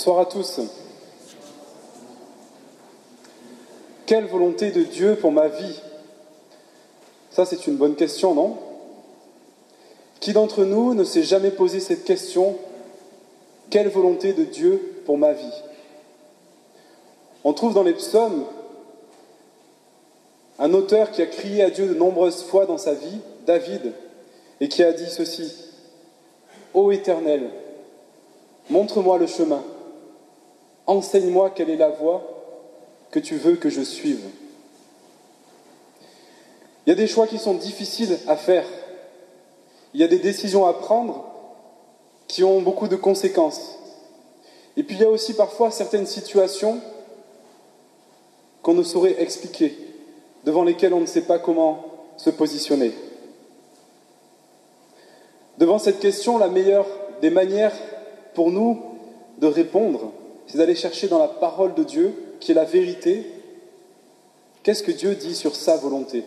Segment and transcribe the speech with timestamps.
[0.00, 0.60] Bonsoir à tous.
[4.06, 5.78] Quelle volonté de Dieu pour ma vie?
[7.30, 8.56] Ça, c'est une bonne question, non?
[10.18, 12.56] Qui d'entre nous ne s'est jamais posé cette question?
[13.68, 15.62] Quelle volonté de Dieu pour ma vie?
[17.44, 18.46] On trouve dans les psaumes
[20.58, 23.92] un auteur qui a crié à Dieu de nombreuses fois dans sa vie, David,
[24.62, 25.52] et qui a dit ceci
[26.72, 27.50] Ô Éternel,
[28.70, 29.62] montre-moi le chemin,
[30.90, 32.22] enseigne-moi quelle est la voie
[33.10, 34.24] que tu veux que je suive.
[36.84, 38.66] Il y a des choix qui sont difficiles à faire,
[39.94, 41.26] il y a des décisions à prendre
[42.26, 43.78] qui ont beaucoup de conséquences.
[44.76, 46.80] Et puis il y a aussi parfois certaines situations
[48.62, 49.76] qu'on ne saurait expliquer
[50.44, 51.84] devant lesquelles on ne sait pas comment
[52.16, 52.92] se positionner.
[55.58, 56.86] Devant cette question, la meilleure
[57.20, 57.76] des manières
[58.34, 58.80] pour nous
[59.38, 60.12] de répondre,
[60.50, 63.24] c'est d'aller chercher dans la parole de Dieu, qui est la vérité,
[64.64, 66.24] qu'est-ce que Dieu dit sur sa volonté?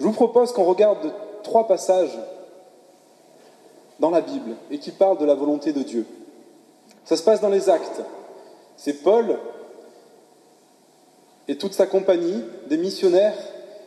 [0.00, 2.18] Je vous propose qu'on regarde trois passages
[4.00, 6.04] dans la Bible et qui parlent de la volonté de Dieu.
[7.04, 8.02] Ça se passe dans les actes.
[8.76, 9.38] C'est Paul
[11.46, 13.38] et toute sa compagnie, des missionnaires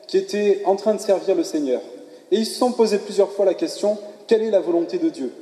[0.08, 1.82] qui étaient en train de servir le Seigneur.
[2.32, 5.34] Et ils se sont posés plusieurs fois la question, quelle est la volonté de Dieu?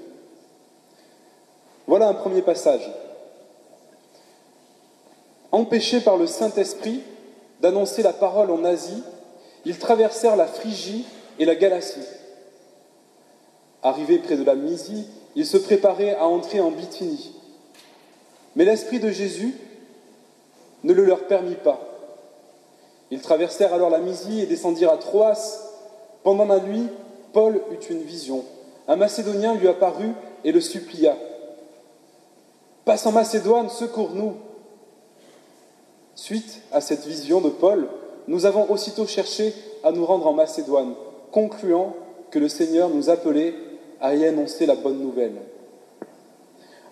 [1.88, 2.90] Voilà un premier passage.
[5.52, 7.02] Empêchés par le Saint-Esprit
[7.60, 9.04] d'annoncer la parole en Asie,
[9.66, 11.06] ils traversèrent la Phrygie
[11.40, 12.08] et la Galatie.
[13.84, 17.34] Arrivés près de la Mysie, ils se préparaient à entrer en Bithynie.
[18.56, 19.56] Mais l'Esprit de Jésus
[20.84, 21.80] ne le leur permit pas.
[23.12, 25.38] Ils traversèrent alors la Mysie et descendirent à Troas.
[26.24, 26.88] Pendant la nuit,
[27.34, 28.44] Paul eut une vision.
[28.88, 31.16] Un Macédonien lui apparut et le supplia.
[32.92, 34.34] Passe en Macédoine, secours-nous.
[36.14, 37.88] Suite à cette vision de Paul,
[38.28, 40.96] nous avons aussitôt cherché à nous rendre en Macédoine,
[41.32, 41.96] concluant
[42.32, 43.56] que le Seigneur nous appelait
[44.02, 45.36] à y annoncer la bonne nouvelle.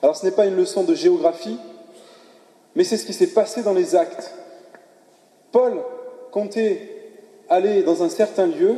[0.02, 1.58] Alors ce n'est pas une leçon de géographie,
[2.76, 4.34] mais c'est ce qui s'est passé dans les actes.
[5.52, 5.82] Paul
[6.32, 7.12] comptait
[7.50, 8.78] aller dans un certain lieu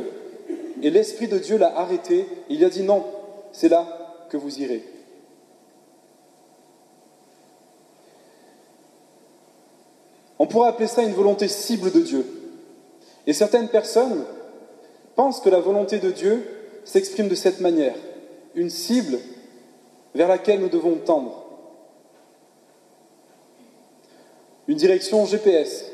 [0.82, 2.26] et l'Esprit de Dieu l'a arrêté.
[2.48, 3.04] Il a dit non,
[3.52, 3.86] c'est là
[4.28, 4.91] que vous irez.
[10.42, 12.26] On pourrait appeler ça une volonté cible de Dieu.
[13.28, 14.24] Et certaines personnes
[15.14, 16.44] pensent que la volonté de Dieu
[16.84, 17.94] s'exprime de cette manière,
[18.56, 19.20] une cible
[20.16, 21.44] vers laquelle nous devons tendre.
[24.66, 25.84] Une direction GPS,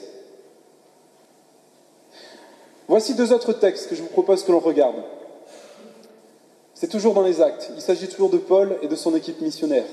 [2.86, 5.04] Voici deux autres textes que je vous propose que l'on regarde.
[6.72, 7.70] C'est toujours dans les actes.
[7.76, 9.84] Il s'agit toujours de Paul et de son équipe missionnaire.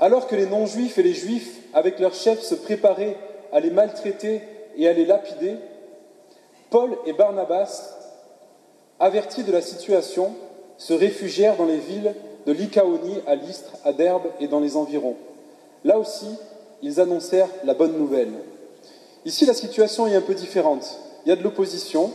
[0.00, 3.18] Alors que les non-juifs et les juifs, avec leurs chefs, se préparaient
[3.52, 4.40] à les maltraiter
[4.76, 5.56] et à les lapider,
[6.70, 7.96] Paul et Barnabas,
[8.98, 10.34] avertis de la situation,
[10.78, 12.14] se réfugièrent dans les villes
[12.46, 15.16] de Lycaonie à l'Istre, à Derbe et dans les environs.
[15.84, 16.28] Là aussi,
[16.80, 18.32] ils annoncèrent la bonne nouvelle.
[19.26, 20.98] Ici, la situation est un peu différente.
[21.26, 22.10] Il y a de l'opposition,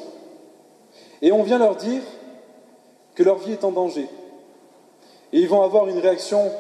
[1.22, 2.02] et on vient leur dire
[3.14, 4.08] que leur vie est en danger.
[5.32, 6.52] Et ils vont avoir une réaction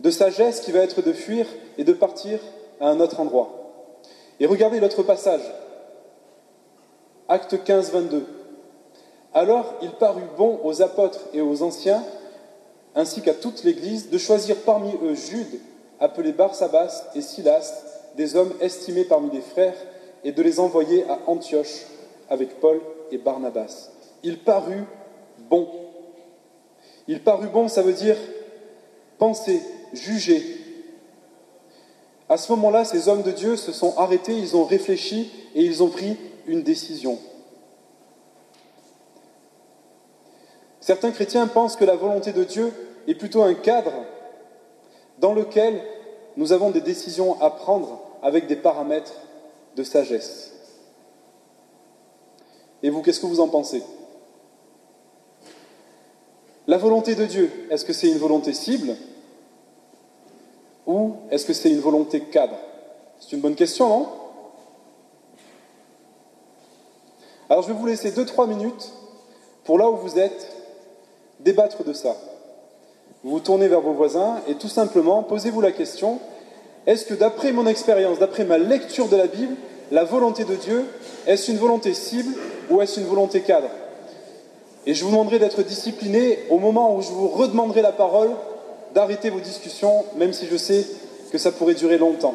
[0.00, 1.46] de sagesse qui va être de fuir
[1.78, 2.40] et de partir
[2.80, 3.50] à un autre endroit.
[4.40, 5.42] Et regardez l'autre passage,
[7.28, 8.26] acte 15, 22.
[9.32, 12.04] Alors il parut bon aux apôtres et aux anciens,
[12.94, 15.60] ainsi qu'à toute l'Église, de choisir parmi eux Jude,
[16.00, 17.72] appelé Barsabas, et Silas,
[18.16, 19.76] des hommes estimés parmi les frères
[20.22, 21.86] et de les envoyer à Antioche
[22.28, 22.80] avec Paul
[23.10, 23.90] et Barnabas.
[24.22, 24.84] Il parut
[25.50, 25.68] bon.
[27.06, 28.16] Il parut bon, ça veut dire
[29.18, 29.60] penser,
[29.96, 30.58] juger.
[32.28, 35.82] À ce moment-là, ces hommes de Dieu se sont arrêtés, ils ont réfléchi et ils
[35.82, 37.18] ont pris une décision.
[40.80, 42.72] Certains chrétiens pensent que la volonté de Dieu
[43.06, 43.92] est plutôt un cadre
[45.18, 45.82] dans lequel
[46.36, 49.14] nous avons des décisions à prendre avec des paramètres
[49.76, 50.52] de sagesse.
[52.82, 53.82] Et vous, qu'est-ce que vous en pensez?
[56.66, 58.96] La volonté de Dieu, est-ce que c'est une volonté cible?
[60.86, 62.56] Ou est-ce que c'est une volonté cadre?
[63.20, 64.08] C'est une bonne question, non?
[67.48, 68.92] Alors je vais vous laisser 2-3 minutes
[69.64, 70.48] pour là où vous êtes
[71.40, 72.16] débattre de ça.
[73.22, 76.20] Vous vous tournez vers vos voisins et tout simplement posez-vous la question,
[76.86, 79.56] est-ce que d'après mon expérience, d'après ma lecture de la Bible,
[79.90, 80.86] la volonté de Dieu,
[81.26, 82.34] est-ce une volonté cible
[82.70, 83.68] ou est-ce une volonté cadre?
[84.86, 88.30] Et je vous demanderai d'être discipliné au moment où je vous redemanderai la parole,
[88.94, 90.86] d'arrêter vos discussions, même si je sais
[91.32, 92.34] que ça pourrait durer longtemps.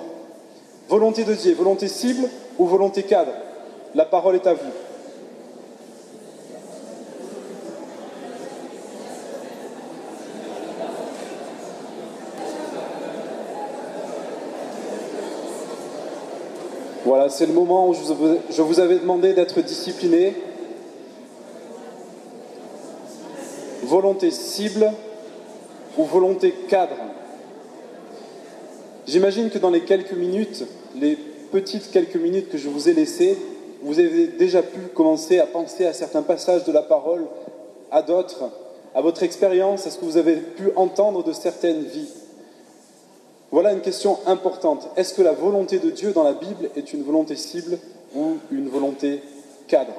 [0.90, 2.28] Volonté de Dieu, volonté cible
[2.58, 3.32] ou volonté cadre
[3.96, 4.72] La parole est à vous.
[17.06, 20.36] Voilà, c'est le moment où je vous avais demandé d'être discipliné.
[23.84, 24.92] Volonté cible
[25.98, 26.96] ou volonté cadre.
[29.08, 30.66] J'imagine que dans les quelques minutes,
[30.96, 31.18] les
[31.52, 33.38] petites quelques minutes que je vous ai laissées,
[33.82, 37.26] vous avez déjà pu commencer à penser à certains passages de la parole,
[37.92, 38.52] à d'autres,
[38.94, 42.10] à votre expérience, à ce que vous avez pu entendre de certaines vies.
[43.52, 44.90] Voilà une question importante.
[44.96, 47.80] Est-ce que la volonté de Dieu dans la Bible est une volonté cible
[48.16, 49.24] ou une volonté
[49.68, 49.94] cadre?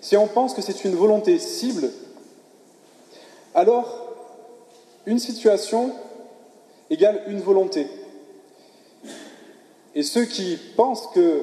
[0.00, 1.90] Si on pense que c'est une volonté cible,
[3.54, 4.11] alors
[5.06, 5.92] une situation
[6.90, 7.86] égale une volonté.
[9.94, 11.42] Et ceux qui pensent que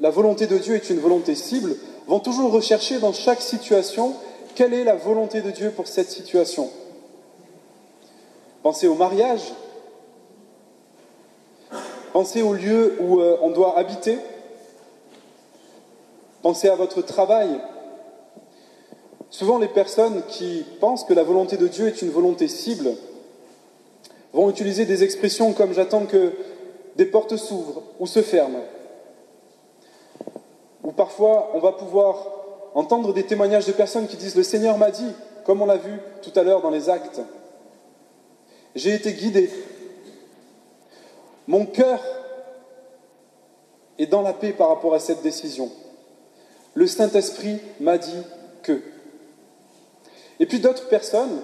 [0.00, 1.76] la volonté de Dieu est une volonté cible
[2.06, 4.14] vont toujours rechercher dans chaque situation
[4.54, 6.70] quelle est la volonté de Dieu pour cette situation.
[8.62, 9.42] Pensez au mariage,
[12.12, 14.18] Pensez au lieu où euh, on doit habiter.
[16.42, 17.48] Pensez à votre travail.
[19.32, 22.90] Souvent, les personnes qui pensent que la volonté de Dieu est une volonté cible
[24.34, 26.32] vont utiliser des expressions comme j'attends que
[26.96, 28.62] des portes s'ouvrent ou se ferment.
[30.84, 32.26] Ou parfois, on va pouvoir
[32.74, 35.10] entendre des témoignages de personnes qui disent Le Seigneur m'a dit,
[35.46, 37.22] comme on l'a vu tout à l'heure dans les actes.
[38.74, 39.48] J'ai été guidé.
[41.46, 42.02] Mon cœur
[43.98, 45.70] est dans la paix par rapport à cette décision.
[46.74, 48.22] Le Saint-Esprit m'a dit.
[50.42, 51.40] Et puis d'autres personnes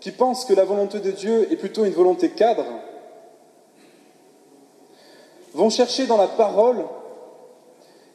[0.00, 2.64] qui pensent que la volonté de Dieu est plutôt une volonté cadre,
[5.52, 6.86] vont chercher dans la parole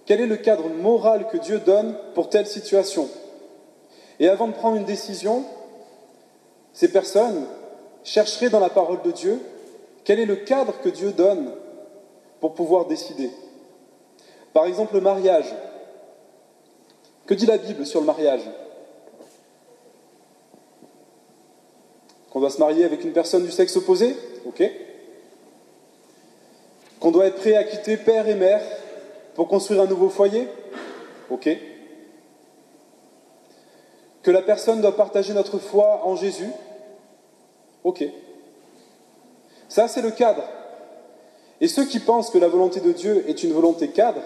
[0.07, 3.07] quel est le cadre moral que Dieu donne pour telle situation.
[4.19, 5.45] Et avant de prendre une décision,
[6.73, 7.45] ces personnes
[8.03, 9.39] chercheraient dans la parole de Dieu
[10.05, 11.51] quel est le cadre que Dieu donne
[12.39, 13.29] pour pouvoir décider
[14.53, 15.53] Par exemple, le mariage.
[17.27, 18.41] Que dit la Bible sur le mariage?
[22.35, 24.13] Qu'on doit se marier avec une personne du sexe opposé
[24.45, 24.61] Ok.
[26.99, 28.61] Qu'on doit être prêt à quitter père et mère
[29.35, 30.49] pour construire un nouveau foyer
[31.29, 31.47] Ok.
[34.21, 36.49] Que la personne doit partager notre foi en Jésus
[37.85, 38.03] Ok.
[39.69, 40.43] Ça, c'est le cadre.
[41.61, 44.23] Et ceux qui pensent que la volonté de Dieu est une volonté cadre,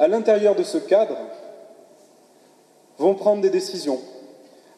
[0.00, 1.16] à l'intérieur de ce cadre,
[2.98, 4.00] vont prendre des décisions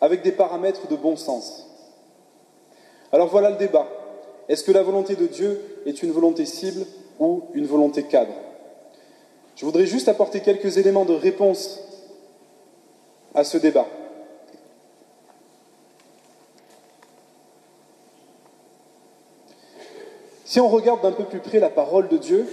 [0.02, 1.69] avec des paramètres de bon sens.
[3.12, 3.86] Alors voilà le débat.
[4.48, 6.84] Est-ce que la volonté de Dieu est une volonté cible
[7.18, 8.32] ou une volonté cadre?
[9.56, 11.80] Je voudrais juste apporter quelques éléments de réponse
[13.34, 13.86] à ce débat.
[20.44, 22.48] Si on regarde d'un peu plus près la parole de Dieu,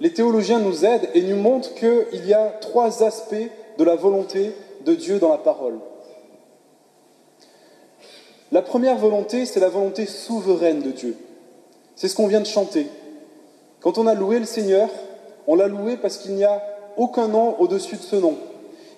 [0.00, 3.34] les théologiens nous aident et nous montrent qu'il y a trois aspects
[3.76, 4.52] de la volonté
[4.84, 5.78] de Dieu dans la parole.
[8.54, 11.16] La première volonté, c'est la volonté souveraine de Dieu.
[11.96, 12.86] C'est ce qu'on vient de chanter.
[13.80, 14.88] Quand on a loué le Seigneur,
[15.48, 16.62] on l'a loué parce qu'il n'y a
[16.96, 18.38] aucun nom au-dessus de ce nom.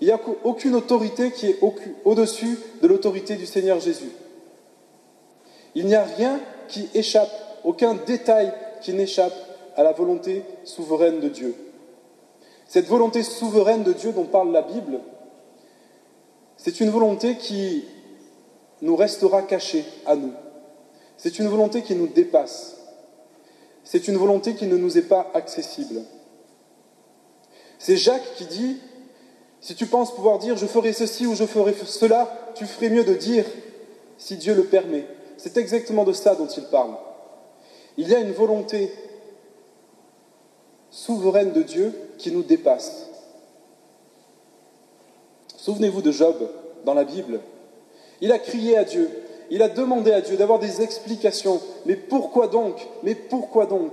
[0.02, 1.58] Il n'y a aucune autorité qui est
[2.04, 4.10] au-dessus de l'autorité du Seigneur Jésus.
[5.74, 7.30] Il n'y a rien qui échappe
[7.64, 9.32] aucun détail qui n'échappe
[9.74, 11.54] à la volonté souveraine de Dieu.
[12.68, 15.00] Cette volonté souveraine de Dieu dont parle la Bible,
[16.58, 17.86] c'est une volonté qui
[18.82, 20.32] nous restera cachée à nous.
[21.16, 22.76] C'est une volonté qui nous dépasse.
[23.84, 26.02] C'est une volonté qui ne nous est pas accessible.
[27.78, 28.78] C'est Jacques qui dit,
[29.60, 33.04] si tu penses pouvoir dire je ferai ceci ou je ferai cela, tu ferais mieux
[33.04, 33.44] de dire
[34.18, 35.06] si Dieu le permet.
[35.36, 36.96] C'est exactement de ça dont il parle.
[37.96, 38.92] Il y a une volonté
[40.90, 43.08] souveraine de Dieu qui nous dépasse.
[45.56, 46.36] Souvenez-vous de Job
[46.84, 47.40] dans la Bible.
[48.20, 49.10] Il a crié à Dieu,
[49.50, 51.60] il a demandé à Dieu d'avoir des explications.
[51.84, 52.86] Mais pourquoi donc?
[53.02, 53.92] Mais pourquoi donc?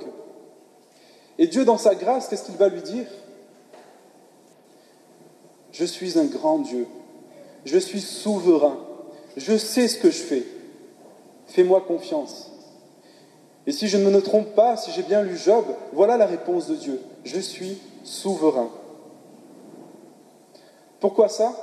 [1.38, 3.08] Et Dieu, dans sa grâce, qu'est-ce qu'il va lui dire?
[5.72, 6.88] Je suis un grand Dieu.
[7.66, 8.78] Je suis souverain.
[9.36, 10.44] Je sais ce que je fais.
[11.48, 12.52] Fais-moi confiance.
[13.66, 16.68] Et si je ne me trompe pas, si j'ai bien lu Job, voilà la réponse
[16.68, 17.02] de Dieu.
[17.24, 18.70] Je suis souverain.
[21.00, 21.56] Pourquoi ça?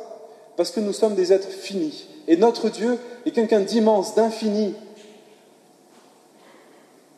[0.60, 2.06] Parce que nous sommes des êtres finis.
[2.28, 4.74] Et notre Dieu est quelqu'un d'immense, d'infini.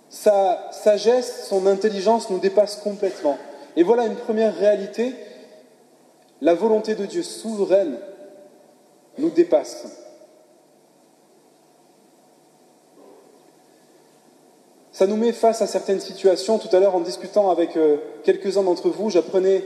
[0.09, 3.37] Sa sagesse, son intelligence nous dépassent complètement.
[3.75, 5.13] Et voilà une première réalité.
[6.41, 7.99] La volonté de Dieu souveraine
[9.19, 9.89] nous dépasse.
[14.93, 16.61] Ça nous met face à certaines situations.
[16.61, 19.65] Tout à l'heure, en discutant avec euh, quelques-uns d'entre vous, j'apprenais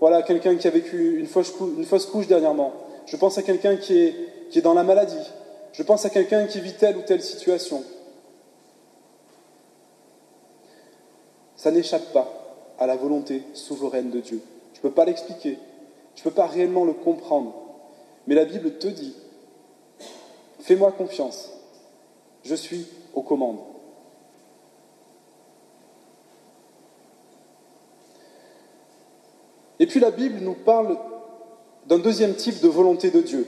[0.00, 2.72] voilà, quelqu'un qui a vécu une fausse couche dernièrement.
[3.06, 5.16] Je pense à quelqu'un qui est, dans la maladie.
[5.72, 7.82] Je pense à quelqu'un qui vit telle ou telle situation.
[11.56, 12.28] Ça n'échappe pas
[12.78, 14.40] à la volonté souveraine de Dieu.
[14.72, 15.58] Je ne peux pas l'expliquer.
[16.14, 17.54] Je ne peux pas réellement le comprendre.
[18.26, 19.14] Mais la Bible te dit,
[20.60, 21.50] fais-moi confiance.
[22.44, 23.58] Je suis aux commandes.
[29.80, 30.98] Et puis la Bible nous parle
[31.90, 33.46] d'un deuxième type de volonté de Dieu.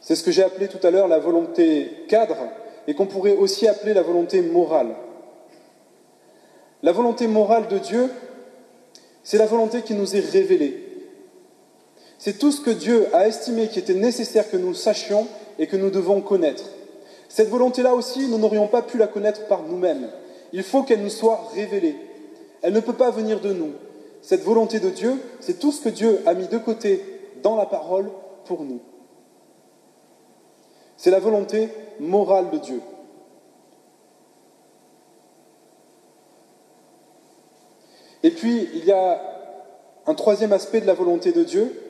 [0.00, 2.36] C'est ce que j'ai appelé tout à l'heure la volonté cadre
[2.86, 4.94] et qu'on pourrait aussi appeler la volonté morale.
[6.84, 8.08] La volonté morale de Dieu,
[9.24, 10.80] c'est la volonté qui nous est révélée.
[12.18, 15.26] C'est tout ce que Dieu a estimé qui était nécessaire que nous sachions
[15.58, 16.64] et que nous devons connaître.
[17.28, 20.08] Cette volonté-là aussi, nous n'aurions pas pu la connaître par nous-mêmes.
[20.52, 21.96] Il faut qu'elle nous soit révélée.
[22.62, 23.72] Elle ne peut pas venir de nous.
[24.22, 27.13] Cette volonté de Dieu, c'est tout ce que Dieu a mis de côté
[27.44, 28.10] dans la parole
[28.46, 28.80] pour nous.
[30.96, 31.68] C'est la volonté
[32.00, 32.80] morale de Dieu.
[38.24, 39.20] Et puis, il y a
[40.06, 41.80] un troisième aspect de la volonté de Dieu,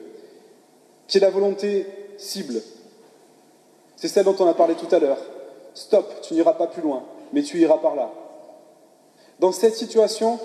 [1.06, 1.86] qui est la volonté
[2.18, 2.60] cible.
[3.94, 5.18] C'est celle dont on a parlé tout à l'heure.
[5.74, 8.10] Stop, tu n'iras pas plus loin, mais tu iras par là.
[9.38, 10.40] Dans cette situation,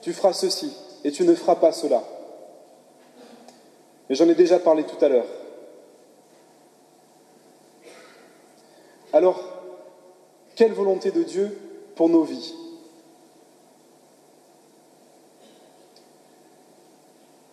[0.00, 0.72] tu feras ceci
[1.04, 2.02] et tu ne feras pas cela.
[4.08, 5.26] Mais j'en ai déjà parlé tout à l'heure.
[9.12, 9.40] Alors,
[10.54, 11.56] quelle volonté de Dieu
[11.94, 12.54] pour nos vies?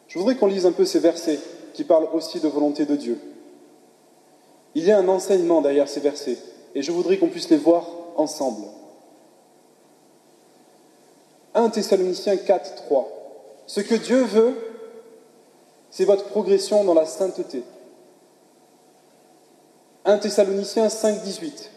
[0.08, 1.40] Je voudrais qu'on lise un peu ces versets
[1.74, 3.20] qui parlent aussi de volonté de Dieu.
[4.76, 6.38] Il y a un enseignement derrière ces versets
[6.76, 8.68] et je voudrais qu'on puisse les voir ensemble.
[11.56, 13.10] 1 Thessaloniciens 4, 3.
[13.68, 14.56] Ce que Dieu veut,
[15.94, 17.62] c'est votre progression dans la sainteté.
[20.06, 21.70] 1 Thessaloniciens 5, 18.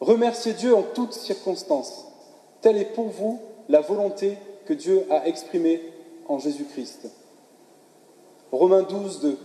[0.00, 2.08] Remerciez Dieu en toutes circonstances.
[2.60, 4.36] Telle est pour vous la volonté
[4.66, 5.80] que Dieu a exprimée
[6.28, 7.08] en Jésus-Christ.
[8.52, 9.38] Romains 12, 2.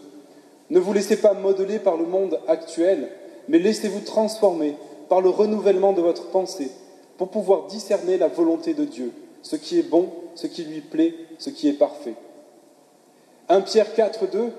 [0.70, 3.10] Ne vous laissez pas modeler par le monde actuel,
[3.48, 4.76] mais laissez-vous transformer
[5.08, 6.72] par le renouvellement de votre pensée
[7.18, 9.14] pour pouvoir discerner la volonté de Dieu,
[9.44, 12.16] ce qui est bon, ce qui lui plaît, ce qui est parfait.
[13.50, 14.52] 1 Pierre 4, 2.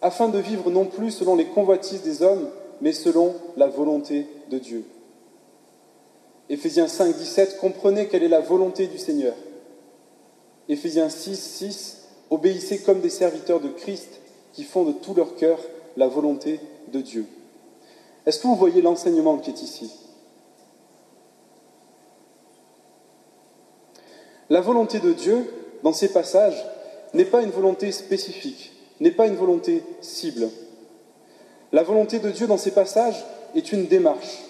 [0.00, 2.48] Afin de vivre non plus selon les convoitises des hommes,
[2.80, 4.84] mais selon la volonté de Dieu.
[6.48, 7.58] Éphésiens 5, 17.
[7.58, 9.34] Comprenez quelle est la volonté du Seigneur.
[10.68, 11.98] Éphésiens 6, 6.
[12.30, 14.20] Obéissez comme des serviteurs de Christ
[14.52, 15.58] qui font de tout leur cœur
[15.96, 16.60] la volonté
[16.92, 17.26] de Dieu.
[18.26, 19.90] Est-ce que vous voyez l'enseignement qui est ici?
[24.50, 25.46] La volonté de Dieu,
[25.82, 26.62] dans ces passages,
[27.14, 30.48] n'est pas une volonté spécifique, n'est pas une volonté cible.
[31.72, 34.42] La volonté de Dieu dans ces passages est une démarche.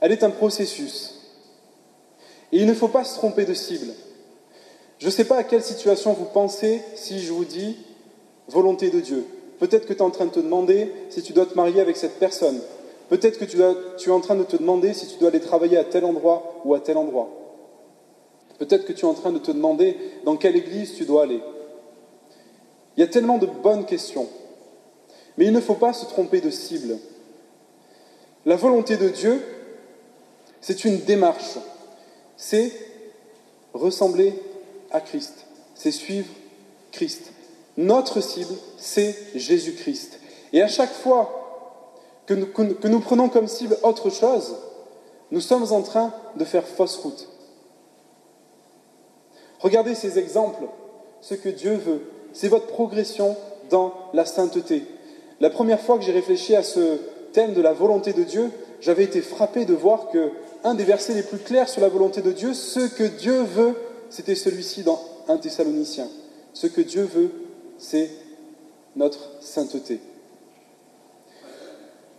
[0.00, 1.20] Elle est un processus.
[2.52, 3.92] Et il ne faut pas se tromper de cible.
[4.98, 7.76] Je ne sais pas à quelle situation vous pensez si je vous dis
[8.48, 9.24] volonté de Dieu.
[9.58, 11.96] Peut-être que tu es en train de te demander si tu dois te marier avec
[11.96, 12.60] cette personne.
[13.08, 15.84] Peut-être que tu, es en train de te demander si tu dois aller travailler à
[15.84, 17.28] tel endroit ou à tel endroit.
[18.60, 21.40] Peut-être que tu es en train de te demander dans quelle église tu dois aller.
[22.96, 24.28] Il y a tellement de bonnes questions.
[25.38, 26.98] Mais il ne faut pas se tromper de cible.
[28.44, 29.42] La volonté de Dieu,
[30.60, 31.56] c'est une démarche.
[32.36, 32.70] C'est
[33.72, 34.34] ressembler
[34.90, 36.28] à Christ, c'est suivre
[36.92, 37.32] Christ.
[37.78, 40.18] Notre cible, c'est Jésus-Christ.
[40.52, 41.72] Et à chaque fois
[42.26, 44.56] que nous, que nous, prenons comme cible autre chose,
[45.30, 47.28] nous sommes en train de faire fausse route.
[49.60, 50.64] Regardez ces exemples.
[51.20, 52.02] Ce que Dieu veut,
[52.32, 53.36] c'est votre progression
[53.68, 54.84] dans la sainteté.
[55.40, 56.98] La première fois que j'ai réfléchi à ce
[57.32, 58.50] thème de la volonté de Dieu,
[58.80, 60.30] j'avais été frappé de voir que
[60.64, 63.74] un des versets les plus clairs sur la volonté de Dieu, ce que Dieu veut,
[64.10, 66.08] c'était celui-ci dans 1 Thessalonicien.
[66.52, 67.30] Ce que Dieu veut,
[67.78, 68.10] c'est
[68.96, 70.00] notre sainteté.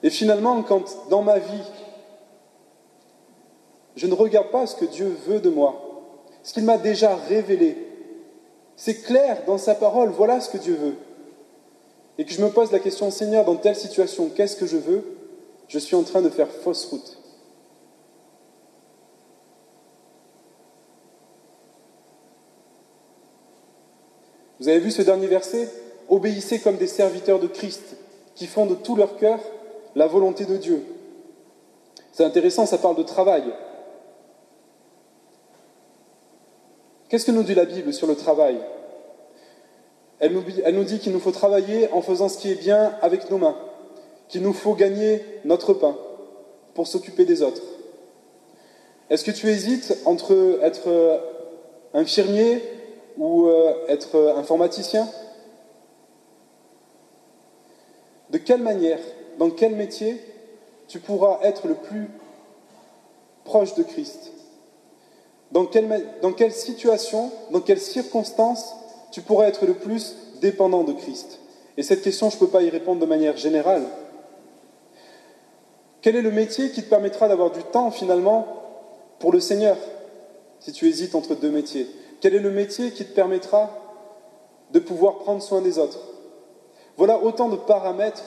[0.04, 1.64] Et finalement, quand dans ma vie,
[3.96, 5.91] je ne regarde pas ce que Dieu veut de moi,
[6.44, 7.78] ce qu'il m'a déjà révélé,
[8.76, 10.96] c'est clair dans sa parole, voilà ce que Dieu veut.
[12.18, 15.04] et que je me pose la question, Seigneur, dans telle situation, qu'est-ce que je veux?
[15.68, 17.18] Je suis en train de faire fausse route.
[24.60, 25.68] Vous avez vu ce dernier verset?
[26.10, 27.96] Obéissez comme des serviteurs de Christ,
[28.36, 29.40] qui font de tout leur cœur
[29.96, 30.84] la volonté de Dieu.
[32.12, 33.44] C'est intéressant, ça parle de travail.
[37.12, 38.58] Qu'est-ce que nous dit la Bible sur le travail?
[40.22, 43.38] Elle nous, dit qu'il nous faut travailler en faisant ce qui est bien avec nos
[43.38, 43.58] mains,
[44.30, 45.98] qu'il nous faut gagner notre pain
[46.74, 47.64] pour s'occuper des autres.
[49.10, 51.18] Est-ce que tu hésites entre être euh,
[51.94, 52.64] infirmier
[53.18, 55.06] ou euh, être euh, informaticien?
[58.30, 59.00] De quelle manière,
[59.38, 60.18] dans quel métier
[60.88, 62.08] tu pourras être le plus
[63.44, 64.32] proche de Christ?
[65.52, 68.76] Dans quelle, situation, dans quelles circonstances
[69.12, 71.40] tu pourras être le plus dépendant de Christ?
[71.78, 73.84] Et cette question, je ne peux pas y répondre de manière générale.
[76.02, 78.48] Quel est le métier qui te permettra d'avoir du temps finalement
[79.20, 79.78] pour le Seigneur,
[80.60, 81.88] si tu hésites entre deux métiers?
[82.22, 83.70] Quel est le métier qui te permettra
[84.72, 86.00] de pouvoir prendre soin des autres?
[86.98, 88.24] Voilà autant de paramètres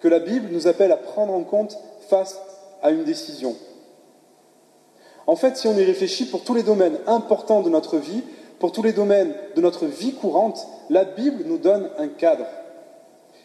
[0.00, 2.40] que la Bible nous appelle à prendre en compte face
[2.82, 3.56] à une décision.
[5.28, 8.22] En fait, si on y réfléchit pour tous les domaines importants de notre vie,
[8.58, 12.46] pour tous les domaines de notre vie courante, la Bible nous donne un cadre.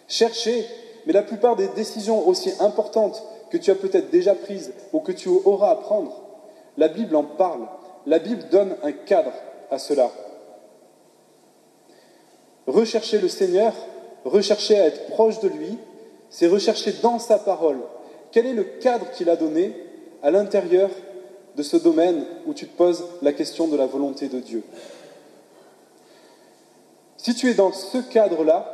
[0.08, 0.65] Cherchez,
[1.06, 5.12] mais la plupart des décisions aussi importantes que tu as peut-être déjà prises ou que
[5.12, 6.24] tu auras à prendre,
[6.78, 7.67] la Bible en parle.
[8.06, 9.34] La Bible donne un cadre
[9.69, 10.10] à cela.
[12.65, 13.74] Rechercher le Seigneur,
[14.24, 15.78] rechercher à être proche de lui,
[16.30, 17.80] c'est rechercher dans sa parole
[18.32, 19.76] quel est le cadre qu'il a donné
[20.22, 20.89] à l'intérieur
[21.56, 24.63] de ce domaine où tu te poses la question de la volonté de Dieu.
[27.18, 28.74] Si tu es dans ce cadre-là,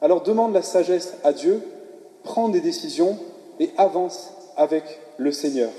[0.00, 1.62] alors demande la sagesse à Dieu,
[2.22, 3.18] prends des décisions
[3.60, 5.70] et avance avec le Seigneur.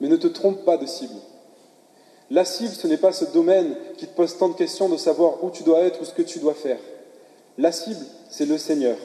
[0.00, 1.14] Mais ne te trompe pas de cible.
[2.30, 5.44] La cible, ce n'est pas ce domaine qui te pose tant de questions de savoir
[5.44, 6.80] où tu dois être ou ce que tu dois faire.
[7.58, 8.96] La cible, c'est le Seigneur.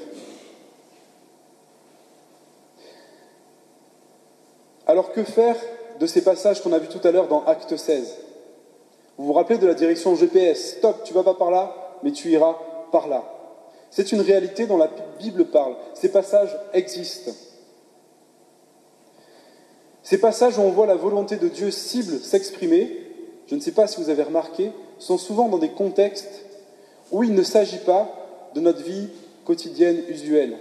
[4.90, 5.56] Alors que faire
[6.00, 8.18] de ces passages qu'on a vus tout à l'heure dans Acte 16
[9.20, 12.30] vous vous rappelez de la direction GPS Stop, tu vas pas par là, mais tu
[12.30, 12.58] iras
[12.92, 13.24] par là.
[13.92, 15.76] C'est une réalité dont la Bible parle.
[15.94, 17.34] Ces passages existent.
[20.02, 22.90] Ces passages où on voit la volonté de Dieu cible s'exprimer,
[23.46, 26.46] je ne sais pas si vous avez remarqué, sont souvent dans des contextes
[27.12, 28.10] où il ne s'agit pas
[28.56, 29.10] de notre vie
[29.46, 30.58] quotidienne usuelle.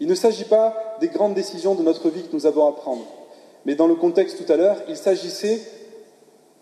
[0.00, 3.04] Il ne s'agit pas des grandes décisions de notre vie que nous avons à prendre.
[3.68, 5.60] Mais dans le contexte tout à l'heure, il s'agissait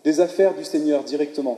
[0.03, 1.57] des affaires du Seigneur directement.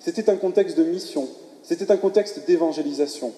[0.00, 1.28] C'était un contexte de mission,
[1.62, 3.34] c'était un contexte d'évangélisation.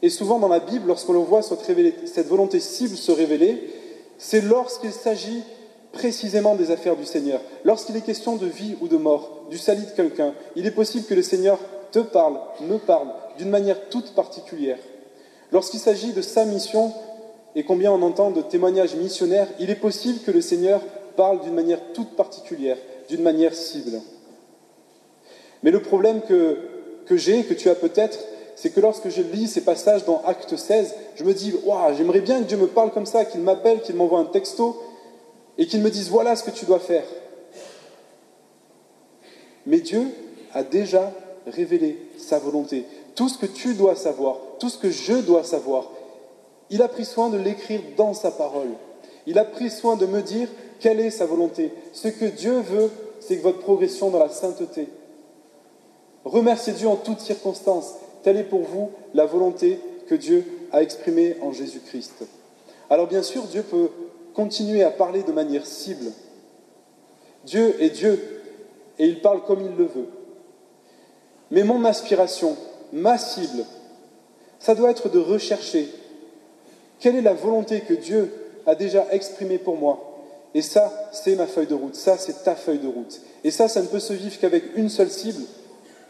[0.00, 3.68] Et souvent dans la Bible, lorsqu'on voit cette volonté cible se révéler,
[4.16, 5.42] c'est lorsqu'il s'agit
[5.90, 7.40] précisément des affaires du Seigneur.
[7.64, 11.06] Lorsqu'il est question de vie ou de mort, du salut de quelqu'un, il est possible
[11.06, 11.58] que le Seigneur
[11.90, 14.78] te parle, me parle, d'une manière toute particulière.
[15.50, 16.92] Lorsqu'il s'agit de sa mission,
[17.54, 20.80] et combien on entend de témoignages missionnaires, il est possible que le Seigneur
[21.16, 24.00] parle d'une manière toute particulière d'une manière cible.
[25.62, 26.58] Mais le problème que,
[27.06, 28.18] que j'ai, que tu as peut-être,
[28.56, 32.20] c'est que lorsque je lis ces passages dans Acte 16, je me dis, waouh, j'aimerais
[32.20, 34.82] bien que Dieu me parle comme ça, qu'il m'appelle, qu'il m'envoie un texto
[35.58, 37.04] et qu'il me dise, voilà ce que tu dois faire.
[39.66, 40.06] Mais Dieu
[40.54, 41.12] a déjà
[41.46, 42.84] révélé sa volonté.
[43.14, 45.90] Tout ce que tu dois savoir, tout ce que je dois savoir,
[46.72, 48.70] il a pris soin de l'écrire dans sa parole.
[49.26, 50.48] Il a pris soin de me dire
[50.80, 51.70] quelle est sa volonté.
[51.92, 54.88] Ce que Dieu veut, c'est que votre progression dans la sainteté.
[56.24, 57.94] Remerciez Dieu en toutes circonstances.
[58.22, 62.24] Telle est pour vous la volonté que Dieu a exprimée en Jésus-Christ.
[62.88, 63.90] Alors bien sûr, Dieu peut
[64.34, 66.10] continuer à parler de manière cible.
[67.44, 68.42] Dieu est Dieu
[68.98, 70.08] et il parle comme il le veut.
[71.50, 72.56] Mais mon aspiration,
[72.92, 73.64] ma cible,
[74.58, 75.88] ça doit être de rechercher
[77.02, 78.32] quelle est la volonté que Dieu
[78.64, 79.98] a déjà exprimé pour moi?
[80.54, 83.20] Et ça, c'est ma feuille de route, ça, c'est ta feuille de route.
[83.42, 85.42] Et ça, ça ne peut se vivre qu'avec une seule cible,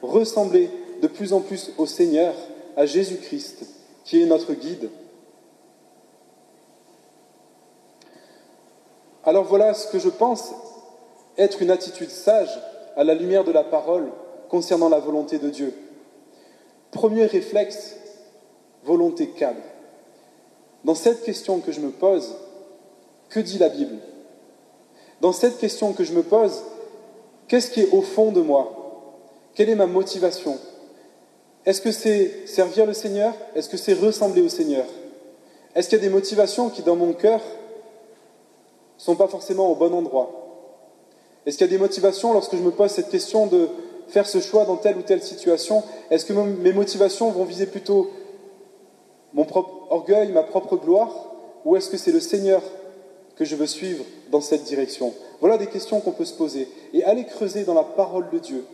[0.02, 0.68] ressembler
[1.00, 2.34] de plus en plus au Seigneur,
[2.76, 3.64] à Jésus-Christ,
[4.04, 4.90] qui est notre guide.
[9.24, 10.52] Alors voilà ce que je pense
[11.38, 12.50] être une attitude sage
[12.96, 14.10] à la lumière de la parole
[14.50, 15.72] concernant la volonté de Dieu.
[16.90, 17.96] Premier réflexe,
[18.84, 19.62] volonté cadre.
[20.84, 22.34] Dans cette question que je me pose,
[23.28, 23.96] que dit la Bible?
[25.20, 26.62] Dans cette question que je me pose,
[27.48, 28.72] qu'est-ce qui est au fond de moi?
[29.54, 30.58] Quelle est ma motivation?
[31.64, 33.32] Est-ce que c'est servir le Seigneur?
[33.54, 34.84] Est-ce que c'est ressembler au Seigneur?
[35.74, 39.76] Est-ce qu'il y a des motivations qui, dans mon cœur, ne sont pas forcément au
[39.76, 40.30] bon endroit?
[41.46, 43.68] Est-ce qu'il y a des motivations lorsque je me pose cette question de
[44.08, 45.84] faire ce choix dans telle ou telle situation?
[46.10, 48.10] Est-ce que mes motivations vont viser plutôt
[49.34, 51.32] mon propre orgueil, ma propre gloire
[51.64, 52.62] Ou est-ce que c'est le Seigneur
[53.36, 55.12] que je veux suivre dans cette direction?
[55.40, 56.68] Voilà des questions qu'on peut se poser.
[56.92, 58.64] Et aller creuser dans la parole de Dieu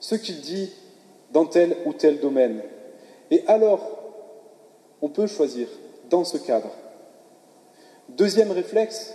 [0.00, 0.70] ce qu'il dit
[1.32, 2.62] dans tel ou tel domaine.
[3.30, 3.80] Et alors,
[5.00, 5.68] on peut choisir
[6.10, 6.70] dans ce cadre.
[8.10, 9.14] Deuxième réflexe,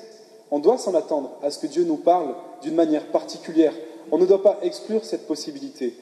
[0.50, 3.74] on doit s'en attendre à ce que Dieu nous parle d'une manière particulière.
[4.12, 5.94] On ne doit pas exclure cette possibilité.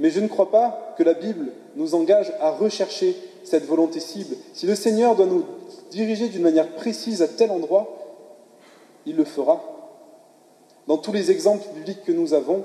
[0.00, 4.34] Mais je ne crois pas que la Bible nous engage à rechercher cette volonté cible.
[4.54, 5.44] Si le Seigneur doit nous
[5.90, 7.98] diriger d'une manière précise à tel endroit,
[9.04, 9.62] il le fera.
[10.88, 12.64] Dans tous les exemples bibliques que nous avons,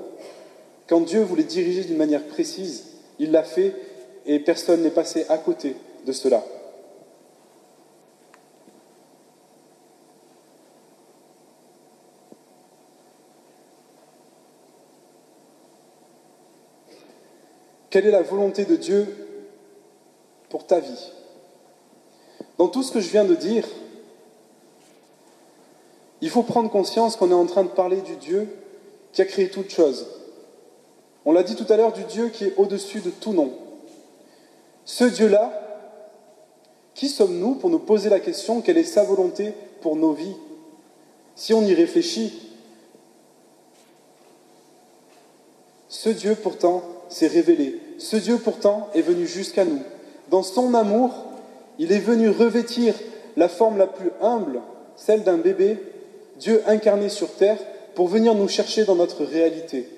[0.88, 2.84] quand Dieu voulait diriger d'une manière précise,
[3.18, 3.74] il l'a fait
[4.24, 6.42] et personne n'est passé à côté de cela.
[17.96, 19.06] Quelle est la volonté de Dieu
[20.50, 21.12] pour ta vie?
[22.58, 23.66] Dans tout ce que je viens de dire,
[26.20, 28.50] il faut prendre conscience qu'on est en train de parler du Dieu
[29.14, 30.06] qui a créé toutes choses.
[31.24, 33.54] On l'a dit tout à l'heure du Dieu qui est au-dessus de tout nom.
[34.84, 35.88] Ce Dieu-là,
[36.92, 40.36] qui sommes-nous pour nous poser la question quelle est sa volonté pour nos vies?
[41.34, 42.42] Si on y réfléchit,
[45.88, 47.80] ce Dieu pourtant s'est révélé.
[47.98, 49.80] Ce Dieu pourtant est venu jusqu'à nous.
[50.30, 51.12] Dans son amour,
[51.78, 52.94] il est venu revêtir
[53.36, 54.60] la forme la plus humble,
[54.96, 55.78] celle d'un bébé,
[56.38, 57.58] Dieu incarné sur terre,
[57.94, 59.88] pour venir nous chercher dans notre réalité.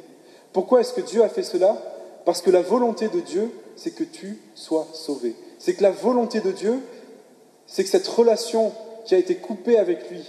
[0.52, 1.76] Pourquoi est-ce que Dieu a fait cela?
[2.24, 5.34] Parce que la volonté de Dieu, c'est que tu sois sauvé.
[5.58, 6.80] C'est que la volonté de Dieu,
[7.66, 8.72] c'est que cette relation
[9.04, 10.22] qui a été coupée avec lui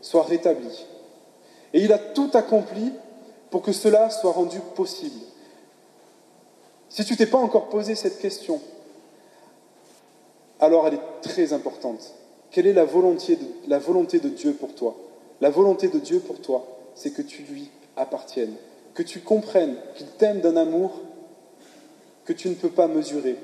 [0.00, 0.86] soit rétablie.
[1.72, 2.92] Et il a tout accompli
[3.50, 5.20] pour que cela soit rendu possible.
[6.90, 8.60] Si tu t'es pas encore posé cette question,
[10.58, 12.14] alors elle est très importante.
[12.50, 14.96] Quelle est la volonté de, la volonté de Dieu pour toi?
[15.40, 18.54] La volonté de Dieu pour toi, c'est que tu lui appartienne,
[18.94, 21.00] que tu comprennes qu'il t'aime d'un amour
[22.24, 23.36] que tu ne peux pas mesurer,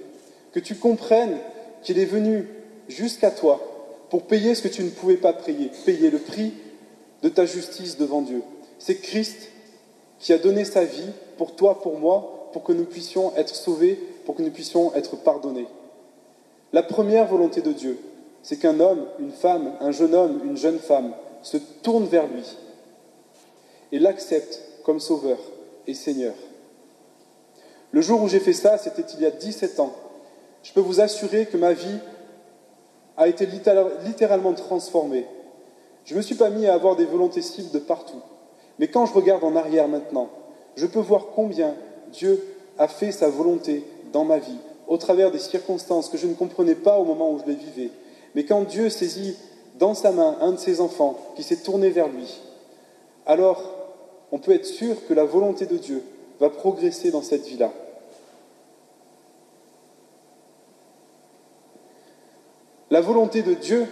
[0.52, 1.38] que tu comprennes
[1.82, 2.48] qu'il est venu
[2.88, 3.60] jusqu'à toi
[4.10, 6.52] pour payer ce que tu ne pouvais pas payer, payer le prix
[7.22, 8.42] de ta justice devant Dieu.
[8.80, 9.50] C'est Christ
[10.18, 14.00] qui a donné sa vie pour toi, pour moi, pour que nous puissions être sauvés,
[14.24, 15.68] pour que nous puissions être pardonnés.
[16.72, 17.98] La première volonté de Dieu,
[18.42, 22.56] c'est qu'un homme, une femme, un jeune homme, une jeune femme se tourne vers lui
[23.92, 25.36] et l'accepte comme sauveur
[25.86, 26.32] et Seigneur.
[27.90, 29.92] Le jour où j'ai fait ça, c'était il y a 17 ans.
[30.62, 31.98] Je peux vous assurer que ma vie
[33.18, 35.26] a été littéralement transformée.
[36.06, 38.22] Je ne me suis pas mis à avoir des volontés cibles de partout.
[38.78, 40.30] Mais quand je regarde en arrière maintenant,
[40.74, 41.74] je peux voir combien
[42.12, 42.42] Dieu
[42.78, 46.74] a fait sa volonté dans ma vie, au travers des circonstances que je ne comprenais
[46.74, 47.90] pas au moment où je les vivais.
[48.34, 49.36] Mais quand Dieu saisit
[49.78, 52.40] dans sa main un de ses enfants qui s'est tourné vers lui,
[53.26, 53.62] alors
[54.32, 56.02] on peut être sûr que la volonté de Dieu
[56.40, 57.72] va progresser dans cette vie-là.
[62.90, 63.86] La volonté de Dieu,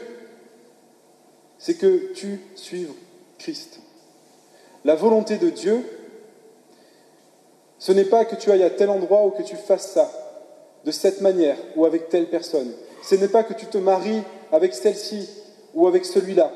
[1.58, 2.92] c'est que tu suives
[3.38, 3.80] Christ.
[4.84, 5.84] La volonté de Dieu,
[7.78, 10.10] ce n'est pas que tu ailles à tel endroit ou que tu fasses ça,
[10.84, 12.72] de cette manière ou avec telle personne.
[13.02, 15.28] Ce n'est pas que tu te maries avec celle-ci
[15.74, 16.52] ou avec celui-là.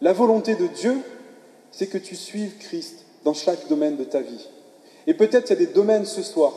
[0.00, 0.98] La volonté de Dieu,
[1.70, 4.48] c'est que tu suives Christ dans chaque domaine de ta vie.
[5.06, 6.52] Et peut-être il y a des domaines ce soir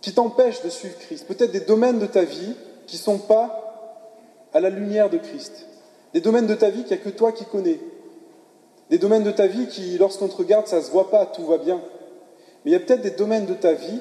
[0.00, 1.26] qui t'empêchent de suivre Christ.
[1.26, 2.54] Peut-être des domaines de ta vie
[2.86, 3.66] qui ne sont pas
[4.52, 5.66] à la lumière de Christ.
[6.14, 7.80] Des domaines de ta vie qu'il n'y a que toi qui connais.
[8.90, 11.44] Des domaines de ta vie qui, lorsqu'on te regarde, ça ne se voit pas, tout
[11.44, 11.82] va bien.
[12.64, 14.00] Mais il y a peut-être des domaines de ta vie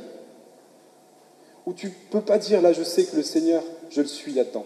[1.65, 4.33] où tu ne peux pas dire, là je sais que le Seigneur, je le suis
[4.33, 4.65] là-dedans.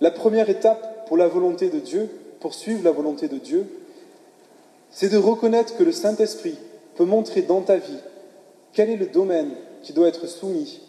[0.00, 2.08] La première étape pour la volonté de Dieu,
[2.40, 3.66] pour suivre la volonté de Dieu,
[4.90, 6.58] c'est de reconnaître que le Saint-Esprit
[6.96, 7.98] peut montrer dans ta vie
[8.72, 9.50] quel est le domaine
[9.82, 10.80] qui doit être soumis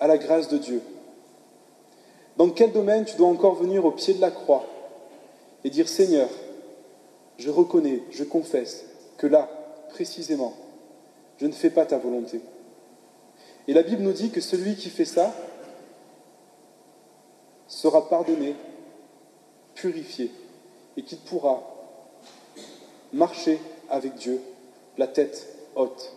[0.00, 0.82] à la grâce de Dieu.
[2.36, 4.66] Dans quel domaine tu dois encore venir au pied de la croix
[5.64, 6.28] et dire Seigneur,
[7.38, 8.84] je reconnais, je confesse
[9.16, 9.48] que là,
[9.88, 10.54] précisément,
[11.38, 12.40] je ne fais pas ta volonté.
[13.66, 15.34] Et la Bible nous dit que celui qui fait ça
[17.66, 18.54] sera pardonné,
[19.74, 20.30] purifié
[20.96, 21.62] et qu'il pourra
[23.12, 23.58] marcher
[23.90, 24.40] avec Dieu,
[24.98, 26.12] la tête haute.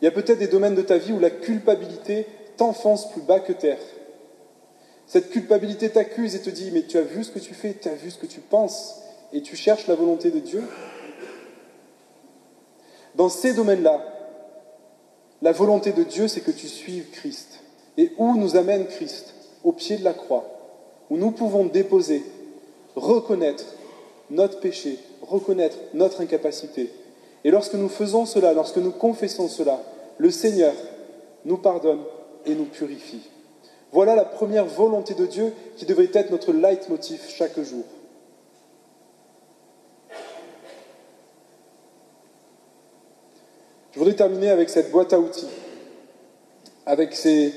[0.00, 3.40] Il y a peut-être des domaines de ta vie où la culpabilité t'enfonce plus bas
[3.40, 3.78] que terre.
[5.10, 7.88] Cette culpabilité t'accuse et te dit, mais tu as vu ce que tu fais, tu
[7.88, 9.00] as vu ce que tu penses,
[9.32, 10.62] et tu cherches la volonté de Dieu.
[13.16, 14.04] Dans ces domaines-là,
[15.42, 17.58] la volonté de Dieu, c'est que tu suives Christ.
[17.96, 19.34] Et où nous amène Christ?
[19.64, 20.44] Au pied de la croix,
[21.10, 22.22] où nous pouvons déposer,
[22.94, 23.64] reconnaître
[24.30, 26.88] notre péché, reconnaître notre incapacité.
[27.42, 29.82] Et lorsque nous faisons cela, lorsque nous confessons cela,
[30.18, 30.74] le Seigneur
[31.44, 32.04] nous pardonne
[32.46, 33.22] et nous purifie.
[33.92, 37.84] Voilà la première volonté de Dieu qui devrait être notre leitmotiv chaque jour.
[43.92, 45.48] Je voudrais terminer avec cette boîte à outils,
[46.86, 47.52] avec ces